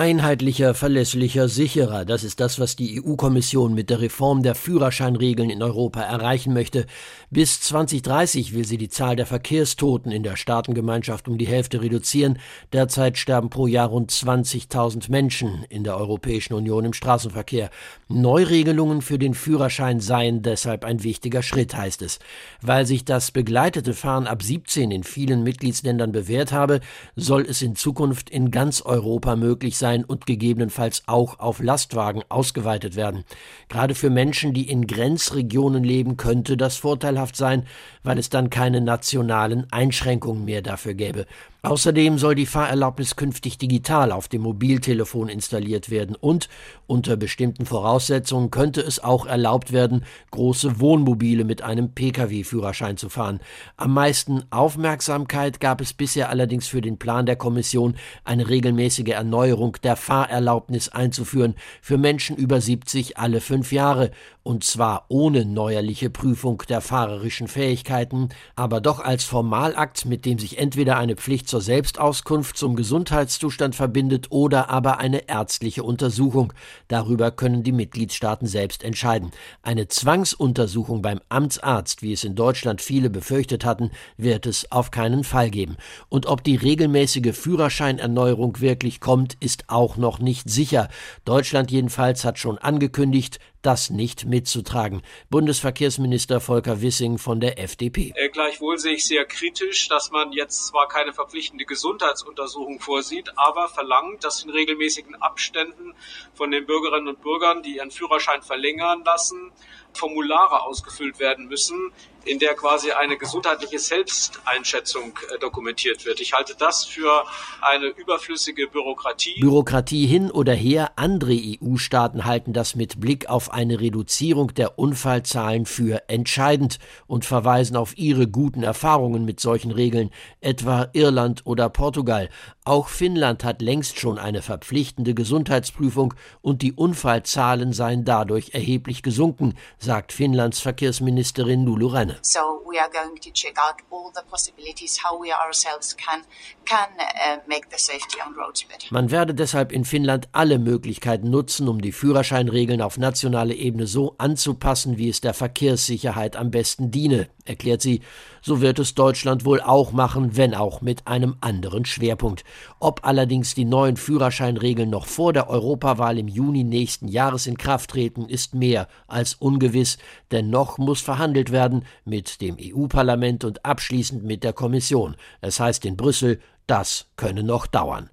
Einheitlicher, 0.00 0.72
verlässlicher, 0.72 1.46
sicherer, 1.50 2.06
das 2.06 2.24
ist 2.24 2.40
das, 2.40 2.58
was 2.58 2.74
die 2.74 3.02
EU-Kommission 3.04 3.74
mit 3.74 3.90
der 3.90 4.00
Reform 4.00 4.42
der 4.42 4.54
Führerscheinregeln 4.54 5.50
in 5.50 5.62
Europa 5.62 6.00
erreichen 6.00 6.54
möchte. 6.54 6.86
Bis 7.28 7.60
2030 7.60 8.54
will 8.54 8.64
sie 8.64 8.78
die 8.78 8.88
Zahl 8.88 9.14
der 9.14 9.26
Verkehrstoten 9.26 10.10
in 10.10 10.22
der 10.22 10.36
Staatengemeinschaft 10.36 11.28
um 11.28 11.36
die 11.36 11.46
Hälfte 11.46 11.82
reduzieren. 11.82 12.38
Derzeit 12.72 13.18
sterben 13.18 13.50
pro 13.50 13.66
Jahr 13.66 13.88
rund 13.88 14.10
20.000 14.10 15.10
Menschen 15.10 15.66
in 15.68 15.84
der 15.84 15.98
Europäischen 15.98 16.54
Union 16.54 16.86
im 16.86 16.94
Straßenverkehr. 16.94 17.68
Neuregelungen 18.08 19.02
für 19.02 19.18
den 19.18 19.34
Führerschein 19.34 20.00
seien 20.00 20.40
deshalb 20.40 20.86
ein 20.86 21.02
wichtiger 21.02 21.42
Schritt, 21.42 21.76
heißt 21.76 22.00
es. 22.00 22.20
Weil 22.62 22.86
sich 22.86 23.04
das 23.04 23.32
begleitete 23.32 23.92
Fahren 23.92 24.26
ab 24.26 24.42
17 24.42 24.90
in 24.92 25.04
vielen 25.04 25.42
Mitgliedsländern 25.42 26.10
bewährt 26.10 26.52
habe, 26.52 26.80
soll 27.16 27.42
es 27.42 27.60
in 27.60 27.76
Zukunft 27.76 28.30
in 28.30 28.50
ganz 28.50 28.80
Europa 28.80 29.36
möglich 29.36 29.76
sein, 29.76 29.89
sein 29.90 30.04
und 30.04 30.26
gegebenenfalls 30.26 31.02
auch 31.06 31.38
auf 31.40 31.60
Lastwagen 31.60 32.22
ausgeweitet 32.28 32.96
werden. 32.96 33.24
Gerade 33.68 33.94
für 33.94 34.10
Menschen, 34.10 34.52
die 34.52 34.68
in 34.68 34.86
Grenzregionen 34.86 35.82
leben, 35.82 36.16
könnte 36.16 36.56
das 36.56 36.76
vorteilhaft 36.76 37.36
sein, 37.36 37.66
weil 38.04 38.18
es 38.18 38.30
dann 38.30 38.50
keine 38.50 38.80
nationalen 38.80 39.66
Einschränkungen 39.72 40.44
mehr 40.44 40.62
dafür 40.62 40.94
gäbe. 40.94 41.26
Außerdem 41.62 42.16
soll 42.16 42.34
die 42.34 42.46
Fahrerlaubnis 42.46 43.16
künftig 43.16 43.58
digital 43.58 44.12
auf 44.12 44.28
dem 44.28 44.42
Mobiltelefon 44.42 45.28
installiert 45.28 45.90
werden 45.90 46.16
und 46.16 46.48
unter 46.86 47.16
bestimmten 47.16 47.66
Voraussetzungen 47.66 48.50
könnte 48.50 48.80
es 48.80 49.02
auch 49.02 49.26
erlaubt 49.26 49.70
werden, 49.70 50.04
große 50.30 50.80
Wohnmobile 50.80 51.44
mit 51.44 51.60
einem 51.60 51.90
Pkw-Führerschein 51.92 52.96
zu 52.96 53.10
fahren. 53.10 53.40
Am 53.76 53.92
meisten 53.92 54.44
Aufmerksamkeit 54.48 55.60
gab 55.60 55.82
es 55.82 55.92
bisher 55.92 56.30
allerdings 56.30 56.66
für 56.66 56.80
den 56.80 56.98
Plan 56.98 57.26
der 57.26 57.36
Kommission, 57.36 57.96
eine 58.24 58.48
regelmäßige 58.48 59.10
Erneuerung 59.10 59.76
der 59.82 59.96
Fahrerlaubnis 59.96 60.88
einzuführen 60.88 61.56
für 61.82 61.98
Menschen 61.98 62.36
über 62.36 62.60
70 62.60 63.18
alle 63.18 63.42
fünf 63.42 63.70
Jahre 63.70 64.12
und 64.42 64.64
zwar 64.64 65.04
ohne 65.08 65.44
neuerliche 65.44 66.08
Prüfung 66.08 66.62
der 66.68 66.80
fahrerischen 66.80 67.46
Fähigkeiten, 67.46 68.30
aber 68.56 68.80
doch 68.80 69.00
als 69.00 69.24
Formalakt, 69.24 70.06
mit 70.06 70.24
dem 70.24 70.38
sich 70.38 70.58
entweder 70.58 70.96
eine 70.96 71.16
Pflicht 71.16 71.49
zur 71.50 71.60
Selbstauskunft 71.60 72.56
zum 72.56 72.76
Gesundheitszustand 72.76 73.74
verbindet 73.74 74.28
oder 74.30 74.70
aber 74.70 74.98
eine 74.98 75.28
ärztliche 75.28 75.82
Untersuchung. 75.82 76.52
Darüber 76.86 77.32
können 77.32 77.64
die 77.64 77.72
Mitgliedstaaten 77.72 78.46
selbst 78.46 78.84
entscheiden. 78.84 79.32
Eine 79.62 79.88
Zwangsuntersuchung 79.88 81.02
beim 81.02 81.20
Amtsarzt, 81.28 82.02
wie 82.02 82.12
es 82.12 82.22
in 82.22 82.36
Deutschland 82.36 82.80
viele 82.80 83.10
befürchtet 83.10 83.64
hatten, 83.64 83.90
wird 84.16 84.46
es 84.46 84.70
auf 84.70 84.92
keinen 84.92 85.24
Fall 85.24 85.50
geben. 85.50 85.76
Und 86.08 86.26
ob 86.26 86.44
die 86.44 86.54
regelmäßige 86.54 87.36
Führerscheinerneuerung 87.36 88.60
wirklich 88.60 89.00
kommt, 89.00 89.36
ist 89.40 89.64
auch 89.66 89.96
noch 89.96 90.20
nicht 90.20 90.48
sicher. 90.48 90.88
Deutschland 91.24 91.72
jedenfalls 91.72 92.24
hat 92.24 92.38
schon 92.38 92.58
angekündigt, 92.58 93.40
das 93.62 93.90
nicht 93.90 94.24
mitzutragen. 94.24 95.02
Bundesverkehrsminister 95.28 96.40
Volker 96.40 96.80
Wissing 96.80 97.18
von 97.18 97.40
der 97.40 97.58
FDP. 97.58 98.12
Äh, 98.16 98.28
gleichwohl 98.28 98.78
sehe 98.78 98.94
ich 98.94 99.06
sehr 99.06 99.24
kritisch, 99.24 99.88
dass 99.88 100.10
man 100.10 100.32
jetzt 100.32 100.68
zwar 100.68 100.88
keine 100.88 101.12
verpflichtende 101.12 101.64
Gesundheitsuntersuchung 101.64 102.80
vorsieht, 102.80 103.32
aber 103.36 103.68
verlangt, 103.68 104.24
dass 104.24 104.42
in 104.42 104.50
regelmäßigen 104.50 105.14
Abständen 105.16 105.94
von 106.34 106.50
den 106.50 106.66
Bürgerinnen 106.66 107.08
und 107.08 107.20
Bürgern, 107.20 107.62
die 107.62 107.76
ihren 107.76 107.90
Führerschein 107.90 108.42
verlängern 108.42 109.02
lassen, 109.04 109.52
Formulare 109.92 110.62
ausgefüllt 110.62 111.18
werden 111.18 111.46
müssen, 111.46 111.92
in 112.24 112.38
der 112.38 112.54
quasi 112.54 112.92
eine 112.92 113.16
gesundheitliche 113.16 113.78
Selbsteinschätzung 113.78 115.18
äh, 115.34 115.38
dokumentiert 115.38 116.04
wird. 116.06 116.20
Ich 116.20 116.32
halte 116.32 116.54
das 116.58 116.84
für 116.84 117.24
eine 117.60 117.86
überflüssige 117.86 118.68
Bürokratie. 118.68 119.40
Bürokratie 119.40 120.06
hin 120.06 120.30
oder 120.30 120.54
her, 120.54 120.92
andere 120.96 121.32
EU-Staaten 121.32 122.24
halten 122.24 122.52
das 122.52 122.74
mit 122.74 123.00
Blick 123.00 123.28
auf 123.28 123.52
eine 123.52 123.80
Reduzierung 123.80 124.54
der 124.54 124.78
Unfallzahlen 124.78 125.66
für 125.66 126.08
entscheidend 126.08 126.78
und 127.06 127.24
verweisen 127.24 127.76
auf 127.76 127.96
ihre 127.96 128.26
guten 128.26 128.62
Erfahrungen 128.62 129.24
mit 129.24 129.40
solchen 129.40 129.70
Regeln, 129.70 130.10
etwa 130.40 130.88
Irland 130.92 131.42
oder 131.44 131.68
Portugal. 131.68 132.28
Auch 132.64 132.88
Finnland 132.88 133.44
hat 133.44 133.62
längst 133.62 133.98
schon 133.98 134.18
eine 134.18 134.42
verpflichtende 134.42 135.14
Gesundheitsprüfung 135.14 136.14
und 136.40 136.62
die 136.62 136.72
Unfallzahlen 136.72 137.72
seien 137.72 138.04
dadurch 138.04 138.50
erheblich 138.52 139.02
gesunken, 139.02 139.54
sagt 139.78 140.12
Finnlands 140.12 140.60
Verkehrsministerin 140.60 141.64
Lulu 141.64 141.90
Renne. 142.10 142.18
So 142.22 142.62
we 142.66 142.78
are 142.78 142.90
going 142.90 143.20
to 143.20 143.30
check 143.30 143.56
out 143.58 143.76
all 143.90 144.10
the 144.14 144.22
possibilities 144.30 145.00
how 145.02 145.18
we 145.18 145.32
ourselves 145.32 145.96
can 145.96 146.22
can 146.64 146.88
uh, 146.98 147.38
make 147.46 147.68
the 147.70 147.78
safety 147.78 148.20
on 148.24 148.34
roads 148.34 148.64
better. 148.64 148.86
Man 148.90 149.10
werde 149.10 149.34
deshalb 149.34 149.72
in 149.72 149.84
Finnland 149.84 150.28
alle 150.32 150.58
Möglichkeiten 150.58 151.30
nutzen, 151.30 151.68
um 151.68 151.80
die 151.80 151.92
Führerscheinregeln 151.92 152.82
auf 152.82 152.98
nationaler 152.98 153.54
Ebene 153.54 153.86
so 153.86 154.14
anzupassen, 154.18 154.98
wie 154.98 155.08
es 155.08 155.20
der 155.20 155.34
Verkehrssicherheit 155.34 156.36
am 156.36 156.50
besten 156.50 156.90
diene, 156.90 157.28
erklärt 157.50 157.82
sie. 157.82 158.00
So 158.40 158.62
wird 158.62 158.78
es 158.78 158.94
Deutschland 158.94 159.44
wohl 159.44 159.60
auch 159.60 159.92
machen, 159.92 160.36
wenn 160.36 160.54
auch 160.54 160.80
mit 160.80 161.06
einem 161.06 161.36
anderen 161.42 161.84
Schwerpunkt. 161.84 162.44
Ob 162.78 163.04
allerdings 163.04 163.54
die 163.54 163.66
neuen 163.66 163.98
Führerscheinregeln 163.98 164.88
noch 164.88 165.06
vor 165.06 165.34
der 165.34 165.50
Europawahl 165.50 166.18
im 166.18 166.28
Juni 166.28 166.64
nächsten 166.64 167.08
Jahres 167.08 167.46
in 167.46 167.58
Kraft 167.58 167.90
treten, 167.90 168.26
ist 168.28 168.54
mehr 168.54 168.88
als 169.08 169.34
ungewiss, 169.34 169.98
denn 170.30 170.48
noch 170.48 170.78
muss 170.78 171.02
verhandelt 171.02 171.52
werden 171.52 171.84
mit 172.06 172.40
dem 172.40 172.56
EU-Parlament 172.58 173.44
und 173.44 173.66
abschließend 173.66 174.24
mit 174.24 174.44
der 174.44 174.54
Kommission. 174.54 175.16
Es 175.42 175.60
heißt 175.60 175.84
in 175.84 175.96
Brüssel, 175.96 176.40
das 176.66 177.06
könne 177.16 177.42
noch 177.42 177.66
dauern. 177.66 178.08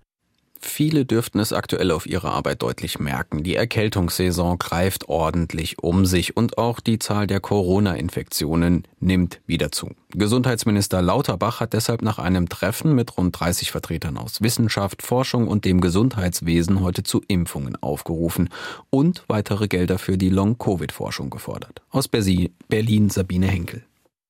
Viele 0.60 1.06
dürften 1.06 1.40
es 1.40 1.54
aktuell 1.54 1.92
auf 1.92 2.06
ihrer 2.06 2.32
Arbeit 2.32 2.62
deutlich 2.62 3.00
merken. 3.00 3.44
Die 3.44 3.56
Erkältungssaison 3.56 4.58
greift 4.58 5.10
ordentlich 5.10 5.82
um 5.82 6.06
sich 6.06 6.36
und 6.36 6.58
auch 6.58 6.80
die 6.80 7.00
Zahl 7.00 7.28
der 7.28 7.40
Corona-Infektionen 7.40 8.84
nimmt 9.00 9.42
wieder 9.46 9.72
zu. 9.72 9.92
Gesundheitsminister 10.12 11.02
Lauterbach 11.02 11.60
hat 11.60 11.74
deshalb 11.74 12.02
nach 12.02 12.18
einem 12.18 12.50
Treffen 12.50 12.96
mit 12.96 13.18
rund 13.18 13.40
30 13.40 13.72
Vertretern 13.72 14.18
aus 14.18 14.42
Wissenschaft, 14.42 15.02
Forschung 15.02 15.48
und 15.48 15.66
dem 15.66 15.82
Gesundheitswesen 15.82 16.82
heute 16.82 17.04
zu 17.04 17.22
Impfungen 17.28 17.76
aufgerufen 17.76 18.50
und 18.90 19.24
weitere 19.28 19.68
Gelder 19.68 20.00
für 20.00 20.18
die 20.18 20.30
Long-Covid-Forschung 20.30 21.30
gefordert. 21.30 21.82
Aus 21.90 22.08
Berlin 22.08 23.10
Sabine 23.10 23.48
Henkel. 23.48 23.84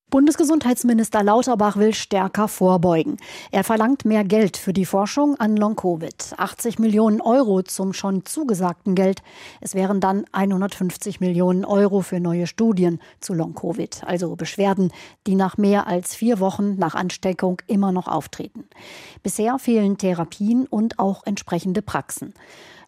Bundesgesundheitsminister 0.09 1.21
Lauterbach 1.21 1.75
will 1.75 1.93
stärker 1.93 2.47
vorbeugen. 2.47 3.17
Er 3.51 3.65
verlangt 3.65 4.05
mehr 4.05 4.23
Geld 4.23 4.55
für 4.55 4.71
die 4.71 4.85
Forschung 4.85 5.37
an 5.37 5.57
Long-Covid. 5.57 6.33
80 6.37 6.79
Millionen 6.79 7.19
Euro 7.19 7.61
zum 7.61 7.91
schon 7.91 8.23
zugesagten 8.23 8.95
Geld. 8.95 9.21
Es 9.59 9.75
wären 9.75 9.99
dann 9.99 10.23
150 10.31 11.19
Millionen 11.19 11.65
Euro 11.65 11.99
für 11.99 12.21
neue 12.21 12.47
Studien 12.47 13.01
zu 13.19 13.33
Long-Covid, 13.33 14.03
also 14.05 14.37
Beschwerden, 14.37 14.93
die 15.27 15.35
nach 15.35 15.57
mehr 15.57 15.87
als 15.87 16.15
vier 16.15 16.39
Wochen 16.39 16.77
nach 16.77 16.95
Ansteckung 16.95 17.61
immer 17.67 17.91
noch 17.91 18.07
auftreten. 18.07 18.63
Bisher 19.23 19.59
fehlen 19.59 19.97
Therapien 19.97 20.67
und 20.67 20.99
auch 20.99 21.25
entsprechende 21.25 21.81
Praxen. 21.81 22.33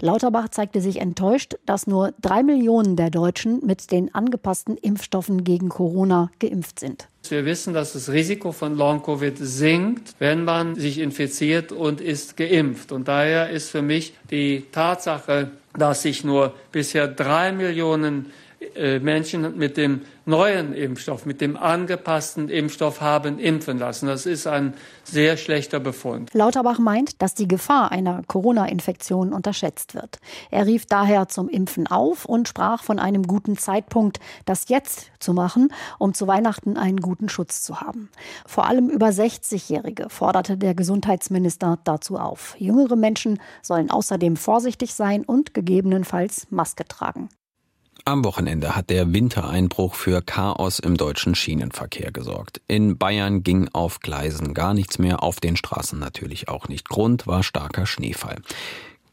Lauterbach 0.01 0.49
zeigte 0.49 0.81
sich 0.81 1.01
enttäuscht, 1.01 1.55
dass 1.65 1.87
nur 1.87 2.13
drei 2.21 2.43
Millionen 2.43 2.95
der 2.95 3.09
Deutschen 3.09 3.65
mit 3.65 3.91
den 3.91 4.13
angepassten 4.13 4.77
Impfstoffen 4.77 5.43
gegen 5.43 5.69
Corona 5.69 6.31
geimpft 6.39 6.79
sind. 6.79 7.07
Wir 7.27 7.45
wissen, 7.45 7.73
dass 7.73 7.93
das 7.93 8.09
Risiko 8.09 8.51
von 8.51 8.75
Long-Covid 8.75 9.37
sinkt, 9.37 10.15
wenn 10.19 10.45
man 10.45 10.75
sich 10.75 10.99
infiziert 10.99 11.71
und 11.71 12.01
ist 12.01 12.37
geimpft. 12.37 12.91
Und 12.91 13.07
daher 13.07 13.49
ist 13.49 13.69
für 13.69 13.81
mich 13.81 14.13
die 14.31 14.65
Tatsache, 14.71 15.51
dass 15.77 16.01
sich 16.01 16.23
nur 16.23 16.53
bisher 16.71 17.07
drei 17.07 17.51
Millionen 17.51 18.27
Menschen 19.01 19.57
mit 19.57 19.77
dem 19.77 20.01
neuen 20.25 20.73
Impfstoff, 20.73 21.25
mit 21.25 21.39
dem 21.41 21.55
angepassten 21.55 22.49
Impfstoff 22.49 22.99
haben 23.01 23.39
impfen 23.39 23.79
lassen. 23.79 24.07
Das 24.07 24.25
ist 24.25 24.47
ein 24.47 24.73
sehr 25.03 25.37
schlechter 25.37 25.79
Befund. 25.79 26.29
Lauterbach 26.33 26.77
meint, 26.77 27.21
dass 27.21 27.33
die 27.33 27.47
Gefahr 27.47 27.91
einer 27.91 28.21
Corona-Infektion 28.27 29.33
unterschätzt 29.33 29.95
wird. 29.95 30.19
Er 30.51 30.65
rief 30.65 30.85
daher 30.85 31.29
zum 31.29 31.47
Impfen 31.49 31.87
auf 31.87 32.25
und 32.25 32.47
sprach 32.47 32.83
von 32.83 32.99
einem 32.99 33.23
guten 33.23 33.57
Zeitpunkt, 33.57 34.19
das 34.45 34.67
jetzt 34.67 35.09
zu 35.19 35.33
machen, 35.33 35.73
um 35.97 36.13
zu 36.13 36.27
Weihnachten 36.27 36.77
einen 36.77 36.99
guten 36.99 37.29
Schutz 37.29 37.63
zu 37.63 37.81
haben. 37.81 38.09
Vor 38.45 38.67
allem 38.67 38.89
über 38.89 39.07
60-Jährige 39.07 40.09
forderte 40.09 40.57
der 40.57 40.75
Gesundheitsminister 40.75 41.79
dazu 41.85 42.17
auf. 42.17 42.55
Jüngere 42.59 42.97
Menschen 42.97 43.39
sollen 43.61 43.89
außerdem 43.89 44.35
vorsichtig 44.35 44.93
sein 44.93 45.23
und 45.23 45.53
gegebenenfalls 45.53 46.47
Maske 46.49 46.85
tragen. 46.85 47.29
Am 48.09 48.25
Wochenende 48.25 48.75
hat 48.75 48.89
der 48.89 49.13
Wintereinbruch 49.13 49.93
für 49.93 50.23
Chaos 50.23 50.79
im 50.79 50.97
deutschen 50.97 51.35
Schienenverkehr 51.35 52.11
gesorgt. 52.11 52.59
In 52.67 52.97
Bayern 52.97 53.43
ging 53.43 53.69
auf 53.71 53.99
Gleisen 53.99 54.55
gar 54.55 54.73
nichts 54.73 54.97
mehr, 54.97 55.21
auf 55.21 55.39
den 55.39 55.55
Straßen 55.55 55.99
natürlich 55.99 56.49
auch 56.49 56.69
nicht. 56.69 56.89
Grund 56.89 57.27
war 57.27 57.43
starker 57.43 57.85
Schneefall. 57.85 58.37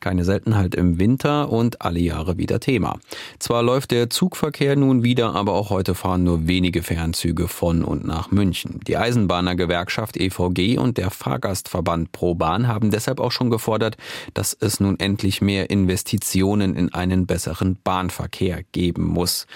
Keine 0.01 0.25
Seltenheit 0.25 0.75
im 0.75 0.99
Winter 0.99 1.51
und 1.51 1.83
alle 1.83 2.01
Jahre 2.01 2.39
wieder 2.39 2.61
Thema. 2.61 2.99
Zwar 3.39 3.63
läuft 3.63 3.91
der 3.91 4.11
Zugverkehr 4.11 4.77
nun 4.77 5.03
wieder, 5.03 5.35
aber 5.35 5.53
auch 5.55 5.71
heute 5.71 5.95
fahren 5.95 6.25
nur 6.25 6.47
wenige 6.47 6.83
Fernzüge 6.83 7.49
von 7.49 7.85
und 7.85 8.07
nach 8.07 8.31
München. 8.31 8.81
Die 8.87 8.97
Eisenbahnergewerkschaft 8.97 10.17
EVG 10.17 10.79
und 10.79 10.99
der 10.99 11.11
Fahrgastverband 11.11 12.13
ProBahn 12.13 12.69
haben 12.69 12.91
deshalb 12.91 13.21
auch 13.21 13.33
schon 13.33 13.51
gefordert, 13.51 13.97
dass 14.35 14.57
es 14.59 14.81
nun 14.81 14.99
endlich 15.01 15.41
mehr 15.41 15.71
Investitionen 15.71 16.75
in 16.75 16.93
einen 16.93 17.27
besseren 17.27 17.79
Bahnverkehr 17.83 18.63
geben 18.73 19.05
muss. 19.05 19.47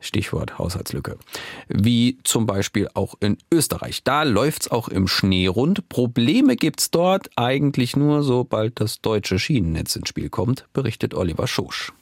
Stichwort 0.00 0.58
Haushaltslücke. 0.58 1.18
Wie 1.68 2.18
zum 2.24 2.46
Beispiel 2.46 2.88
auch 2.94 3.14
in 3.20 3.36
Österreich. 3.52 4.04
Da 4.04 4.22
läuft's 4.22 4.70
auch 4.70 4.88
im 4.88 5.08
Schnee 5.08 5.48
rund. 5.48 5.88
Probleme 5.88 6.56
gibt's 6.56 6.90
dort 6.90 7.30
eigentlich 7.36 7.96
nur, 7.96 8.22
sobald 8.22 8.80
das 8.80 9.00
deutsche 9.00 9.38
Schienennetz 9.38 9.96
ins 9.96 10.08
Spiel 10.08 10.30
kommt, 10.30 10.66
berichtet 10.72 11.14
Oliver 11.14 11.46
Schosch. 11.46 11.92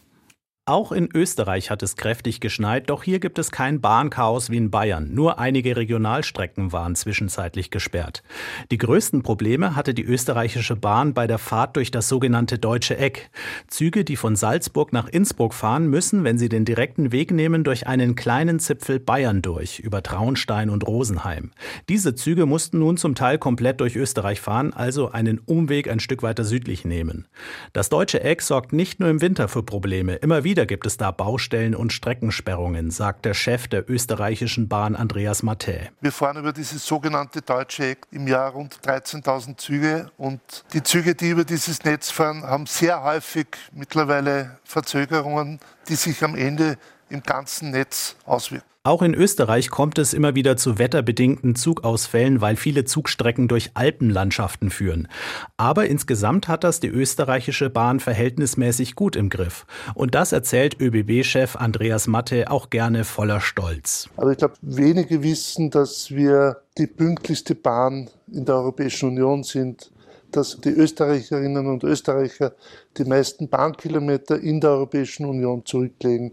Auch 0.69 0.91
in 0.91 1.09
Österreich 1.15 1.71
hat 1.71 1.85
es 1.85 1.95
kräftig 1.95 2.41
geschneit, 2.41 2.91
doch 2.91 3.05
hier 3.05 3.21
gibt 3.21 3.39
es 3.39 3.53
kein 3.53 3.81
Bahnchaos 3.81 4.51
wie 4.51 4.57
in 4.57 4.73
Bayern. 4.73 5.15
Nur 5.15 5.39
einige 5.39 5.77
Regionalstrecken 5.77 6.73
waren 6.73 6.97
zwischenzeitlich 6.97 7.71
gesperrt. 7.71 8.25
Die 8.73 8.77
größten 8.77 9.23
Probleme 9.23 9.77
hatte 9.77 9.95
die 9.95 10.03
österreichische 10.03 10.75
Bahn 10.75 11.15
bei 11.15 11.29
der 11.29 11.39
Fahrt 11.39 11.77
durch 11.77 11.93
das 11.93 12.09
sogenannte 12.09 12.59
Deutsche 12.59 12.99
Eck. 12.99 13.31
Züge, 13.69 14.03
die 14.03 14.17
von 14.17 14.35
Salzburg 14.35 14.93
nach 14.93 15.07
Innsbruck 15.07 15.55
fahren, 15.55 15.87
müssen, 15.87 16.25
wenn 16.25 16.37
sie 16.37 16.49
den 16.49 16.65
direkten 16.65 17.13
Weg 17.13 17.31
nehmen, 17.31 17.63
durch 17.63 17.87
einen 17.87 18.17
kleinen 18.17 18.59
Zipfel 18.59 18.99
Bayern 18.99 19.43
durch, 19.43 19.79
über 19.79 20.03
Traunstein 20.03 20.69
und 20.69 20.85
Rosenheim. 20.85 21.53
Diese 21.89 22.17
Züge 22.17 22.45
mussten 22.45 22.81
nun 22.81 22.97
zum 22.97 23.15
Teil 23.15 23.39
komplett 23.39 23.81
durch 23.81 23.95
Österreich 23.95 24.41
fahren, 24.41 24.73
also 24.73 25.13
einen 25.13 25.39
Umweg 25.39 25.89
ein 25.89 26.01
Stück 26.01 26.25
weiter 26.25 26.43
südlich 26.43 26.85
nehmen. 26.85 27.29
Das 27.73 27.89
Deutsche 27.89 28.21
Eck 28.21 28.43
sorgt 28.43 28.73
nicht 28.73 28.99
nur 28.99 29.09
im 29.11 29.21
Winter 29.21 29.47
für 29.47 29.63
Probleme. 29.63 30.17
Immer 30.17 30.43
wieder 30.43 30.56
wieder 30.57 30.65
gibt 30.65 30.87
es 30.87 30.97
da 30.97 31.11
Baustellen 31.11 31.75
und 31.75 31.93
Streckensperrungen, 31.93 32.91
sagt 32.91 33.27
der 33.27 33.35
Chef 33.35 33.69
der 33.69 33.91
österreichischen 33.91 34.69
Bahn 34.69 34.97
Andreas 34.97 35.43
Matte. 35.43 35.91
Wir 36.01 36.13
fahren 36.13 36.39
über 36.39 36.55
dieses 36.55 36.87
sogenannte 36.87 37.43
Deutsche 37.43 37.89
Eck 37.89 38.07
im 38.11 38.27
Jahr 38.27 38.53
rund 38.53 38.75
13.000 38.83 39.59
Züge 39.59 40.11
und 40.17 40.41
die 40.73 40.83
Züge, 40.83 41.15
die 41.15 41.29
über 41.29 41.45
dieses 41.45 41.85
Netz 41.85 42.11
fahren, 42.11 42.43
haben 42.43 42.65
sehr 42.65 43.03
häufig 43.03 43.49
mittlerweile 43.73 44.59
Verzögerungen, 44.65 45.61
die 45.89 45.95
sich 45.95 46.25
am 46.25 46.35
Ende 46.35 46.79
im 47.09 47.23
ganzen 47.23 47.71
Netz 47.71 48.17
auswirken. 48.25 48.67
Auch 48.87 49.03
in 49.03 49.15
Österreich 49.15 49.69
kommt 49.69 49.99
es 49.99 50.15
immer 50.15 50.37
wieder 50.37 50.57
zu 50.57 50.79
wetterbedingten 50.79 51.57
Zugausfällen, 51.57 52.41
weil 52.41 52.55
viele 52.55 52.85
Zugstrecken 52.85 53.49
durch 53.49 53.73
Alpenlandschaften 53.75 54.71
führen. 54.71 55.09
Aber 55.57 55.87
insgesamt 55.87 56.47
hat 56.47 56.63
das 56.63 56.79
die 56.79 56.87
österreichische 56.87 57.69
Bahn 57.69 57.99
verhältnismäßig 57.99 58.95
gut 58.95 59.17
im 59.17 59.29
Griff. 59.29 59.67
Und 59.95 60.15
das 60.15 60.31
erzählt 60.31 60.81
ÖBB-Chef 60.81 61.57
Andreas 61.57 62.07
Matte 62.07 62.49
auch 62.49 62.71
gerne 62.71 63.03
voller 63.03 63.41
Stolz. 63.41 64.09
Aber 64.19 64.31
ich 64.31 64.39
glaube, 64.39 64.55
wenige 64.61 65.25
wissen, 65.25 65.71
dass 65.73 66.13
wir 66.13 66.63
die 66.79 66.87
pünktlichste 66.87 67.57
Bahn 67.57 68.09
in 68.31 68.45
der 68.45 68.55
Europäischen 68.55 69.09
Union 69.09 69.43
sind 69.43 69.91
dass 70.33 70.61
die 70.61 70.71
Österreicherinnen 70.71 71.67
und 71.67 71.85
Österreicher 71.85 72.53
die 72.99 73.05
meisten 73.05 73.49
Bahnkilometer 73.49 74.39
in 74.39 74.61
der 74.61 74.71
Europäischen 74.71 75.25
Union 75.25 75.65
zurücklegen 75.65 76.33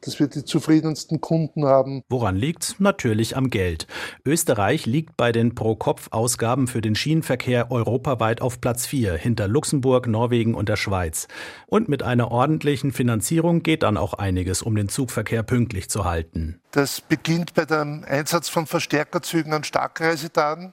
dass 0.00 0.20
wir 0.20 0.28
die 0.28 0.44
zufriedensten 0.44 1.20
Kunden 1.20 1.64
haben. 1.64 2.02
Woran 2.08 2.36
liegt's? 2.36 2.76
Natürlich 2.78 3.36
am 3.36 3.50
Geld. 3.50 3.86
Österreich 4.24 4.86
liegt 4.86 5.16
bei 5.16 5.32
den 5.32 5.54
Pro-Kopf-Ausgaben 5.54 6.66
für 6.66 6.80
den 6.80 6.94
Schienenverkehr 6.94 7.70
europaweit 7.70 8.40
auf 8.40 8.60
Platz 8.60 8.86
4, 8.86 9.14
hinter 9.14 9.48
Luxemburg, 9.48 10.06
Norwegen 10.06 10.54
und 10.54 10.68
der 10.68 10.76
Schweiz. 10.76 11.28
Und 11.66 11.88
mit 11.88 12.02
einer 12.02 12.30
ordentlichen 12.30 12.92
Finanzierung 12.92 13.62
geht 13.62 13.82
dann 13.82 13.96
auch 13.96 14.14
einiges, 14.14 14.62
um 14.62 14.74
den 14.74 14.88
Zugverkehr 14.88 15.42
pünktlich 15.42 15.90
zu 15.90 16.04
halten. 16.04 16.60
Das 16.70 17.00
beginnt 17.00 17.54
bei 17.54 17.64
dem 17.64 18.04
Einsatz 18.06 18.48
von 18.48 18.66
Verstärkerzügen 18.66 19.52
an 19.52 19.64
Starkreisetagen 19.64 20.72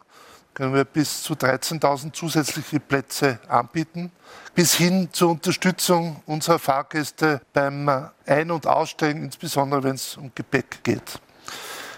können 0.57 0.73
wir 0.73 0.85
bis 0.85 1.21
zu 1.21 1.35
13.000 1.35 2.13
zusätzliche 2.13 2.79
Plätze 2.79 3.37
anbieten, 3.47 4.11
bis 4.55 4.73
hin 4.73 5.09
zur 5.11 5.29
Unterstützung 5.29 6.23
unserer 6.25 6.57
Fahrgäste 6.57 7.41
beim 7.53 7.87
Ein- 8.25 8.49
und 8.49 8.65
Aussteigen, 8.65 9.21
insbesondere 9.23 9.83
wenn 9.83 9.93
es 9.93 10.17
um 10.17 10.31
Gepäck 10.33 10.83
geht. 10.83 11.19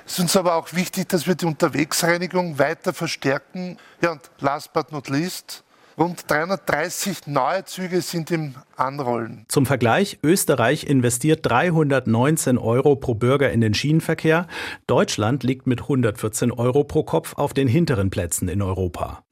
Es 0.05 0.13
ist 0.13 0.19
uns 0.19 0.35
aber 0.35 0.55
auch 0.55 0.73
wichtig, 0.73 1.07
dass 1.07 1.25
wir 1.25 1.35
die 1.35 1.45
Unterwegsreinigung 1.45 2.59
weiter 2.59 2.91
verstärken. 2.91 3.77
Ja, 4.01 4.11
und 4.11 4.29
last 4.39 4.73
but 4.73 4.91
not 4.91 5.07
least, 5.07 5.63
Rund 5.99 6.31
330 6.31 7.27
neue 7.27 7.65
Züge 7.65 8.01
sind 8.01 8.31
im 8.31 8.55
Anrollen. 8.77 9.43
Zum 9.49 9.65
Vergleich, 9.65 10.17
Österreich 10.23 10.85
investiert 10.85 11.41
319 11.43 12.57
Euro 12.57 12.95
pro 12.95 13.15
Bürger 13.15 13.51
in 13.51 13.59
den 13.59 13.73
Schienenverkehr. 13.73 14.47
Deutschland 14.87 15.43
liegt 15.43 15.67
mit 15.67 15.81
114 15.81 16.53
Euro 16.53 16.85
pro 16.85 17.03
Kopf 17.03 17.33
auf 17.33 17.53
den 17.53 17.67
hinteren 17.67 18.11
Plätzen 18.11 18.47
in 18.47 18.61
Europa. 18.61 19.25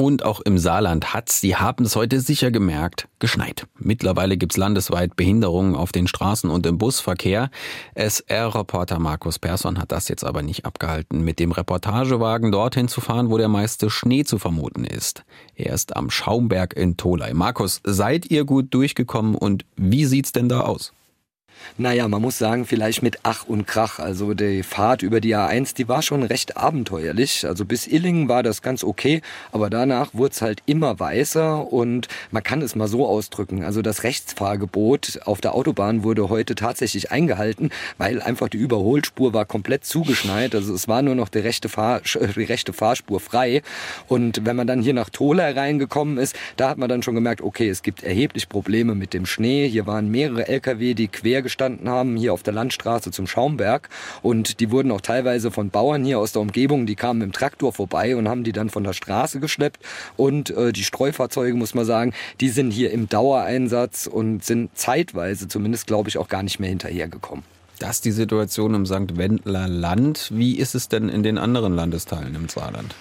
Und 0.00 0.24
auch 0.24 0.40
im 0.40 0.58
Saarland 0.58 1.12
hat's, 1.12 1.40
Sie 1.40 1.56
haben 1.56 1.84
es 1.84 1.96
heute 1.96 2.20
sicher 2.20 2.52
gemerkt, 2.52 3.08
geschneit. 3.18 3.66
Mittlerweile 3.80 4.36
gibt's 4.36 4.56
landesweit 4.56 5.16
Behinderungen 5.16 5.74
auf 5.74 5.90
den 5.90 6.06
Straßen 6.06 6.50
und 6.50 6.66
im 6.66 6.78
Busverkehr. 6.78 7.50
SR-Reporter 7.96 9.00
Markus 9.00 9.40
Persson 9.40 9.76
hat 9.76 9.90
das 9.90 10.06
jetzt 10.06 10.22
aber 10.22 10.42
nicht 10.42 10.64
abgehalten, 10.64 11.24
mit 11.24 11.40
dem 11.40 11.50
Reportagewagen 11.50 12.52
dorthin 12.52 12.86
zu 12.86 13.00
fahren, 13.00 13.28
wo 13.28 13.38
der 13.38 13.48
meiste 13.48 13.90
Schnee 13.90 14.22
zu 14.22 14.38
vermuten 14.38 14.84
ist. 14.84 15.24
Er 15.56 15.74
ist 15.74 15.96
am 15.96 16.10
Schaumberg 16.10 16.74
in 16.74 16.96
Tolai. 16.96 17.34
Markus, 17.34 17.80
seid 17.82 18.30
ihr 18.30 18.44
gut 18.44 18.72
durchgekommen 18.72 19.34
und 19.34 19.64
wie 19.74 20.04
sieht's 20.04 20.30
denn 20.30 20.48
da 20.48 20.60
aus? 20.60 20.92
Naja, 21.76 22.08
man 22.08 22.22
muss 22.22 22.38
sagen, 22.38 22.64
vielleicht 22.64 23.02
mit 23.02 23.18
Ach 23.22 23.44
und 23.46 23.66
Krach. 23.66 23.98
Also 23.98 24.34
die 24.34 24.62
Fahrt 24.62 25.02
über 25.02 25.20
die 25.20 25.36
A1, 25.36 25.74
die 25.74 25.88
war 25.88 26.02
schon 26.02 26.22
recht 26.22 26.56
abenteuerlich. 26.56 27.46
Also 27.46 27.64
bis 27.64 27.86
Illingen 27.86 28.28
war 28.28 28.42
das 28.42 28.62
ganz 28.62 28.84
okay, 28.84 29.22
aber 29.52 29.70
danach 29.70 30.14
wurde 30.14 30.32
es 30.32 30.42
halt 30.42 30.62
immer 30.66 30.98
weißer 30.98 31.72
und 31.72 32.08
man 32.30 32.42
kann 32.42 32.62
es 32.62 32.74
mal 32.74 32.88
so 32.88 33.06
ausdrücken. 33.06 33.62
Also 33.62 33.82
das 33.82 34.02
Rechtsfahrgebot 34.02 35.20
auf 35.24 35.40
der 35.40 35.54
Autobahn 35.54 36.02
wurde 36.02 36.28
heute 36.28 36.54
tatsächlich 36.54 37.10
eingehalten, 37.10 37.70
weil 37.96 38.22
einfach 38.22 38.48
die 38.48 38.58
Überholspur 38.58 39.32
war 39.32 39.44
komplett 39.44 39.84
zugeschneit. 39.84 40.54
Also 40.54 40.74
es 40.74 40.88
war 40.88 41.02
nur 41.02 41.14
noch 41.14 41.28
die 41.28 41.38
rechte, 41.38 41.68
Fahr 41.68 42.00
die 42.36 42.44
rechte 42.44 42.72
Fahrspur 42.72 43.20
frei. 43.20 43.62
Und 44.08 44.44
wenn 44.44 44.56
man 44.56 44.66
dann 44.66 44.82
hier 44.82 44.94
nach 44.94 45.10
Tola 45.10 45.50
reingekommen 45.50 46.18
ist, 46.18 46.36
da 46.56 46.70
hat 46.70 46.78
man 46.78 46.88
dann 46.88 47.02
schon 47.02 47.14
gemerkt, 47.14 47.40
okay, 47.40 47.68
es 47.68 47.82
gibt 47.82 48.02
erheblich 48.02 48.48
Probleme 48.48 48.94
mit 48.94 49.14
dem 49.14 49.26
Schnee. 49.26 49.68
Hier 49.68 49.86
waren 49.86 50.10
mehrere 50.10 50.48
Lkw, 50.48 50.94
die 50.94 51.08
quer 51.08 51.42
gestanden 51.48 51.88
haben, 51.88 52.16
hier 52.16 52.34
auf 52.34 52.42
der 52.42 52.52
Landstraße 52.52 53.10
zum 53.10 53.26
Schaumberg. 53.26 53.88
Und 54.22 54.60
die 54.60 54.70
wurden 54.70 54.92
auch 54.92 55.00
teilweise 55.00 55.50
von 55.50 55.70
Bauern 55.70 56.04
hier 56.04 56.18
aus 56.18 56.32
der 56.32 56.42
Umgebung, 56.42 56.84
die 56.84 56.94
kamen 56.94 57.20
dem 57.20 57.32
Traktor 57.32 57.72
vorbei 57.72 58.16
und 58.16 58.28
haben 58.28 58.44
die 58.44 58.52
dann 58.52 58.68
von 58.68 58.84
der 58.84 58.92
Straße 58.92 59.40
geschleppt. 59.40 59.82
Und 60.16 60.50
äh, 60.50 60.72
die 60.72 60.84
Streufahrzeuge, 60.84 61.56
muss 61.56 61.74
man 61.74 61.86
sagen, 61.86 62.12
die 62.40 62.50
sind 62.50 62.70
hier 62.70 62.90
im 62.90 63.08
Dauereinsatz 63.08 64.06
und 64.06 64.44
sind 64.44 64.76
zeitweise 64.76 65.48
zumindest, 65.48 65.86
glaube 65.86 66.10
ich, 66.10 66.18
auch 66.18 66.28
gar 66.28 66.42
nicht 66.42 66.60
mehr 66.60 66.68
hinterhergekommen. 66.68 67.44
Das 67.78 67.96
ist 67.96 68.04
die 68.04 68.12
Situation 68.12 68.74
im 68.74 68.86
St. 68.86 69.16
Wendler 69.16 69.68
Land. 69.68 70.30
Wie 70.34 70.58
ist 70.58 70.74
es 70.74 70.88
denn 70.88 71.08
in 71.08 71.22
den 71.22 71.38
anderen 71.38 71.74
Landesteilen 71.74 72.34
im 72.34 72.48
Saarland? 72.48 72.94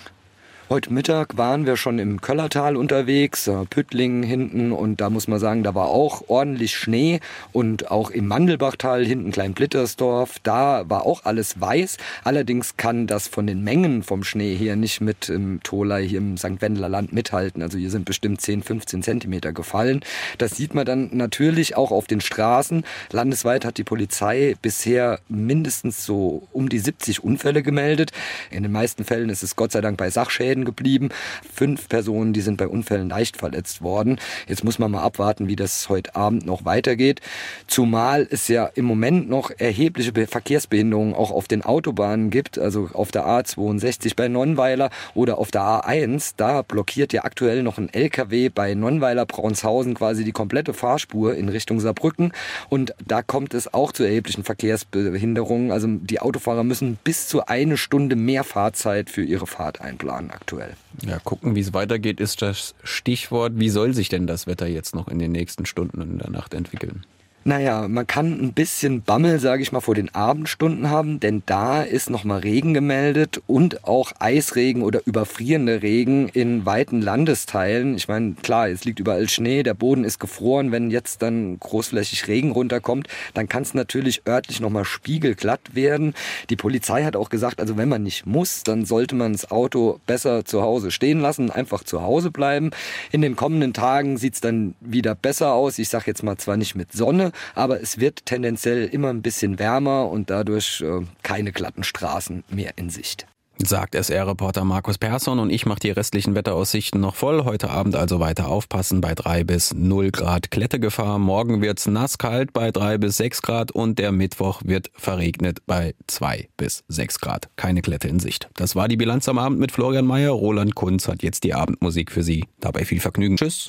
Heute 0.69 0.91
Mittag 0.91 1.37
waren 1.37 1.65
wir 1.65 1.77
schon 1.77 1.97
im 1.97 2.19
Köllertal 2.19 2.75
unterwegs, 2.75 3.47
äh, 3.47 3.63
Püttlingen 3.69 4.21
hinten 4.21 4.73
und 4.73 4.99
da 4.99 5.09
muss 5.09 5.29
man 5.29 5.39
sagen, 5.39 5.63
da 5.63 5.73
war 5.75 5.87
auch 5.87 6.25
ordentlich 6.27 6.75
Schnee 6.75 7.21
und 7.53 7.89
auch 7.89 8.09
im 8.09 8.27
Mandelbachtal 8.27 9.05
hinten 9.05 9.31
Kleinblittersdorf, 9.31 10.39
da 10.43 10.83
war 10.89 11.05
auch 11.05 11.23
alles 11.23 11.61
weiß. 11.61 11.95
Allerdings 12.25 12.75
kann 12.75 13.07
das 13.07 13.29
von 13.29 13.47
den 13.47 13.63
Mengen 13.63 14.03
vom 14.03 14.25
Schnee 14.25 14.55
hier 14.55 14.75
nicht 14.75 14.99
mit 14.99 15.29
im 15.29 15.61
Tolai 15.63 16.05
hier 16.05 16.17
im 16.17 16.35
St. 16.35 16.59
Wendler 16.61 16.89
Land 16.89 17.13
mithalten. 17.13 17.61
Also 17.61 17.77
hier 17.77 17.89
sind 17.89 18.03
bestimmt 18.03 18.41
10, 18.41 18.61
15 18.61 19.03
Zentimeter 19.03 19.53
gefallen. 19.53 20.01
Das 20.37 20.57
sieht 20.57 20.75
man 20.75 20.85
dann 20.85 21.11
natürlich 21.13 21.77
auch 21.77 21.91
auf 21.91 22.07
den 22.07 22.19
Straßen. 22.19 22.83
Landesweit 23.13 23.63
hat 23.63 23.77
die 23.77 23.85
Polizei 23.85 24.55
bisher 24.61 25.21
mindestens 25.29 26.03
so 26.05 26.45
um 26.51 26.67
die 26.67 26.79
70 26.79 27.23
Unfälle 27.23 27.63
gemeldet. 27.63 28.11
In 28.51 28.63
den 28.63 28.73
meisten 28.73 29.05
Fällen 29.05 29.29
ist 29.29 29.43
es 29.43 29.55
Gott 29.55 29.71
sei 29.71 29.79
Dank 29.79 29.95
bei 29.95 30.09
Sachschäden 30.09 30.56
Schäden 30.57 30.65
geblieben. 30.65 31.09
Fünf 31.53 31.87
Personen, 31.89 32.33
die 32.33 32.41
sind 32.41 32.57
bei 32.57 32.67
Unfällen 32.67 33.09
leicht 33.09 33.37
verletzt 33.37 33.81
worden. 33.81 34.19
Jetzt 34.47 34.63
muss 34.63 34.79
man 34.79 34.91
mal 34.91 35.03
abwarten, 35.03 35.47
wie 35.47 35.55
das 35.55 35.89
heute 35.89 36.15
Abend 36.15 36.45
noch 36.45 36.65
weitergeht. 36.65 37.21
Zumal 37.67 38.27
es 38.29 38.47
ja 38.47 38.65
im 38.75 38.85
Moment 38.85 39.29
noch 39.29 39.51
erhebliche 39.57 40.13
Verkehrsbehinderungen 40.27 41.13
auch 41.13 41.31
auf 41.31 41.47
den 41.47 41.61
Autobahnen 41.63 42.29
gibt, 42.29 42.57
also 42.57 42.89
auf 42.93 43.11
der 43.11 43.25
A62 43.25 44.15
bei 44.15 44.27
Nonnweiler 44.27 44.89
oder 45.13 45.37
auf 45.37 45.51
der 45.51 45.61
A1. 45.61 46.33
Da 46.37 46.61
blockiert 46.61 47.13
ja 47.13 47.23
aktuell 47.23 47.63
noch 47.63 47.77
ein 47.77 47.93
LKW 47.93 48.49
bei 48.49 48.73
Nonnweiler 48.73 49.25
Braunshausen 49.25 49.93
quasi 49.93 50.23
die 50.23 50.31
komplette 50.31 50.73
Fahrspur 50.73 51.35
in 51.35 51.49
Richtung 51.49 51.79
Saarbrücken. 51.79 52.31
Und 52.69 52.93
da 53.05 53.21
kommt 53.21 53.53
es 53.53 53.73
auch 53.73 53.91
zu 53.91 54.03
erheblichen 54.03 54.43
Verkehrsbehinderungen. 54.43 55.71
Also 55.71 55.87
die 55.87 56.19
Autofahrer 56.19 56.63
müssen 56.63 56.97
bis 57.03 57.27
zu 57.27 57.45
eine 57.45 57.77
Stunde 57.77 58.15
mehr 58.15 58.43
Fahrzeit 58.43 59.09
für 59.09 59.23
ihre 59.23 59.47
Fahrt 59.47 59.81
einplanen 59.81 60.31
aktuell. 60.47 60.75
Ja, 61.05 61.19
gucken, 61.19 61.55
wie 61.55 61.59
es 61.59 61.73
weitergeht, 61.73 62.21
ist 62.21 62.41
das 62.41 62.73
Stichwort. 62.83 63.53
Wie 63.55 63.69
soll 63.69 63.93
sich 63.93 64.07
denn 64.07 64.27
das 64.27 64.47
Wetter 64.47 64.67
jetzt 64.67 64.95
noch 64.95 65.09
in 65.09 65.19
den 65.19 65.33
nächsten 65.33 65.65
Stunden 65.65 66.01
in 66.01 66.17
der 66.19 66.29
Nacht 66.29 66.53
entwickeln? 66.53 67.05
Naja, 67.47 67.87
man 67.87 68.05
kann 68.05 68.33
ein 68.41 68.51
bisschen 68.51 69.03
Bammel, 69.03 69.39
sage 69.39 69.63
ich 69.63 69.71
mal, 69.71 69.79
vor 69.79 69.95
den 69.95 70.13
Abendstunden 70.13 70.89
haben, 70.89 71.21
denn 71.21 71.43
da 71.45 71.81
ist 71.81 72.09
nochmal 72.09 72.39
Regen 72.39 72.73
gemeldet 72.73 73.41
und 73.47 73.85
auch 73.85 74.11
Eisregen 74.19 74.81
oder 74.81 74.99
überfrierende 75.05 75.81
Regen 75.81 76.27
in 76.27 76.65
weiten 76.65 77.01
Landesteilen. 77.01 77.95
Ich 77.95 78.09
meine, 78.09 78.33
klar, 78.33 78.67
es 78.67 78.83
liegt 78.83 78.99
überall 78.99 79.29
Schnee, 79.29 79.63
der 79.63 79.75
Boden 79.75 80.03
ist 80.03 80.19
gefroren. 80.19 80.73
Wenn 80.73 80.91
jetzt 80.91 81.21
dann 81.21 81.57
großflächig 81.57 82.27
Regen 82.27 82.51
runterkommt, 82.51 83.07
dann 83.33 83.47
kann 83.47 83.63
es 83.63 83.73
natürlich 83.73 84.23
örtlich 84.27 84.59
nochmal 84.59 84.83
spiegelglatt 84.83 85.73
werden. 85.73 86.15
Die 86.49 86.57
Polizei 86.57 87.05
hat 87.05 87.15
auch 87.15 87.29
gesagt, 87.29 87.61
also 87.61 87.77
wenn 87.77 87.87
man 87.87 88.03
nicht 88.03 88.25
muss, 88.25 88.63
dann 88.63 88.83
sollte 88.83 89.15
man 89.15 89.31
das 89.31 89.49
Auto 89.51 90.01
besser 90.05 90.43
zu 90.43 90.63
Hause 90.63 90.91
stehen 90.91 91.21
lassen, 91.21 91.49
einfach 91.49 91.85
zu 91.85 92.01
Hause 92.01 92.29
bleiben. 92.29 92.71
In 93.13 93.21
den 93.21 93.37
kommenden 93.37 93.71
Tagen 93.71 94.17
sieht 94.17 94.33
es 94.33 94.41
dann 94.41 94.75
wieder 94.81 95.15
besser 95.15 95.53
aus. 95.53 95.79
Ich 95.79 95.87
sage 95.87 96.07
jetzt 96.07 96.23
mal 96.23 96.35
zwar 96.35 96.57
nicht 96.57 96.75
mit 96.75 96.91
Sonne, 96.91 97.31
aber 97.55 97.81
es 97.81 97.99
wird 97.99 98.25
tendenziell 98.25 98.85
immer 98.85 99.09
ein 99.09 99.21
bisschen 99.21 99.59
wärmer 99.59 100.09
und 100.09 100.29
dadurch 100.29 100.81
äh, 100.81 101.05
keine 101.23 101.51
glatten 101.51 101.83
Straßen 101.83 102.43
mehr 102.49 102.73
in 102.77 102.89
Sicht. 102.89 103.25
Sagt 103.63 103.95
SR-Reporter 103.95 104.63
Markus 104.65 104.99
Persson 104.99 105.39
und 105.39 105.49
ich 105.49 105.65
mache 105.65 105.79
die 105.79 105.89
restlichen 105.89 106.35
Wetteraussichten 106.35 107.01
noch 107.01 107.15
voll. 107.15 107.43
Heute 107.43 107.71
Abend 107.71 107.95
also 107.95 108.19
weiter 108.19 108.49
aufpassen 108.49 109.01
bei 109.01 109.15
3 109.15 109.43
bis 109.43 109.73
0 109.73 110.11
Grad 110.11 110.51
Klettegefahr. 110.51 111.17
Morgen 111.17 111.61
wird's 111.61 111.87
nass 111.87 112.19
kalt 112.19 112.53
bei 112.53 112.71
3 112.71 112.99
bis 112.99 113.17
6 113.17 113.41
Grad 113.41 113.71
und 113.71 113.97
der 113.97 114.11
Mittwoch 114.11 114.61
wird 114.63 114.91
verregnet 114.93 115.65
bei 115.65 115.95
2 116.05 116.49
bis 116.55 116.83
6 116.87 117.19
Grad. 117.19 117.49
Keine 117.55 117.81
Klette 117.81 118.07
in 118.07 118.19
Sicht. 118.19 118.47
Das 118.55 118.75
war 118.75 118.87
die 118.87 118.97
Bilanz 118.97 119.27
am 119.27 119.39
Abend 119.39 119.59
mit 119.59 119.71
Florian 119.71 120.05
Mayer. 120.05 120.31
Roland 120.31 120.75
Kunz 120.75 121.07
hat 121.07 121.23
jetzt 121.23 121.43
die 121.43 121.55
Abendmusik 121.55 122.11
für 122.11 122.21
Sie. 122.21 122.45
Dabei 122.59 122.85
viel 122.85 122.99
Vergnügen. 122.99 123.37
Tschüss. 123.37 123.65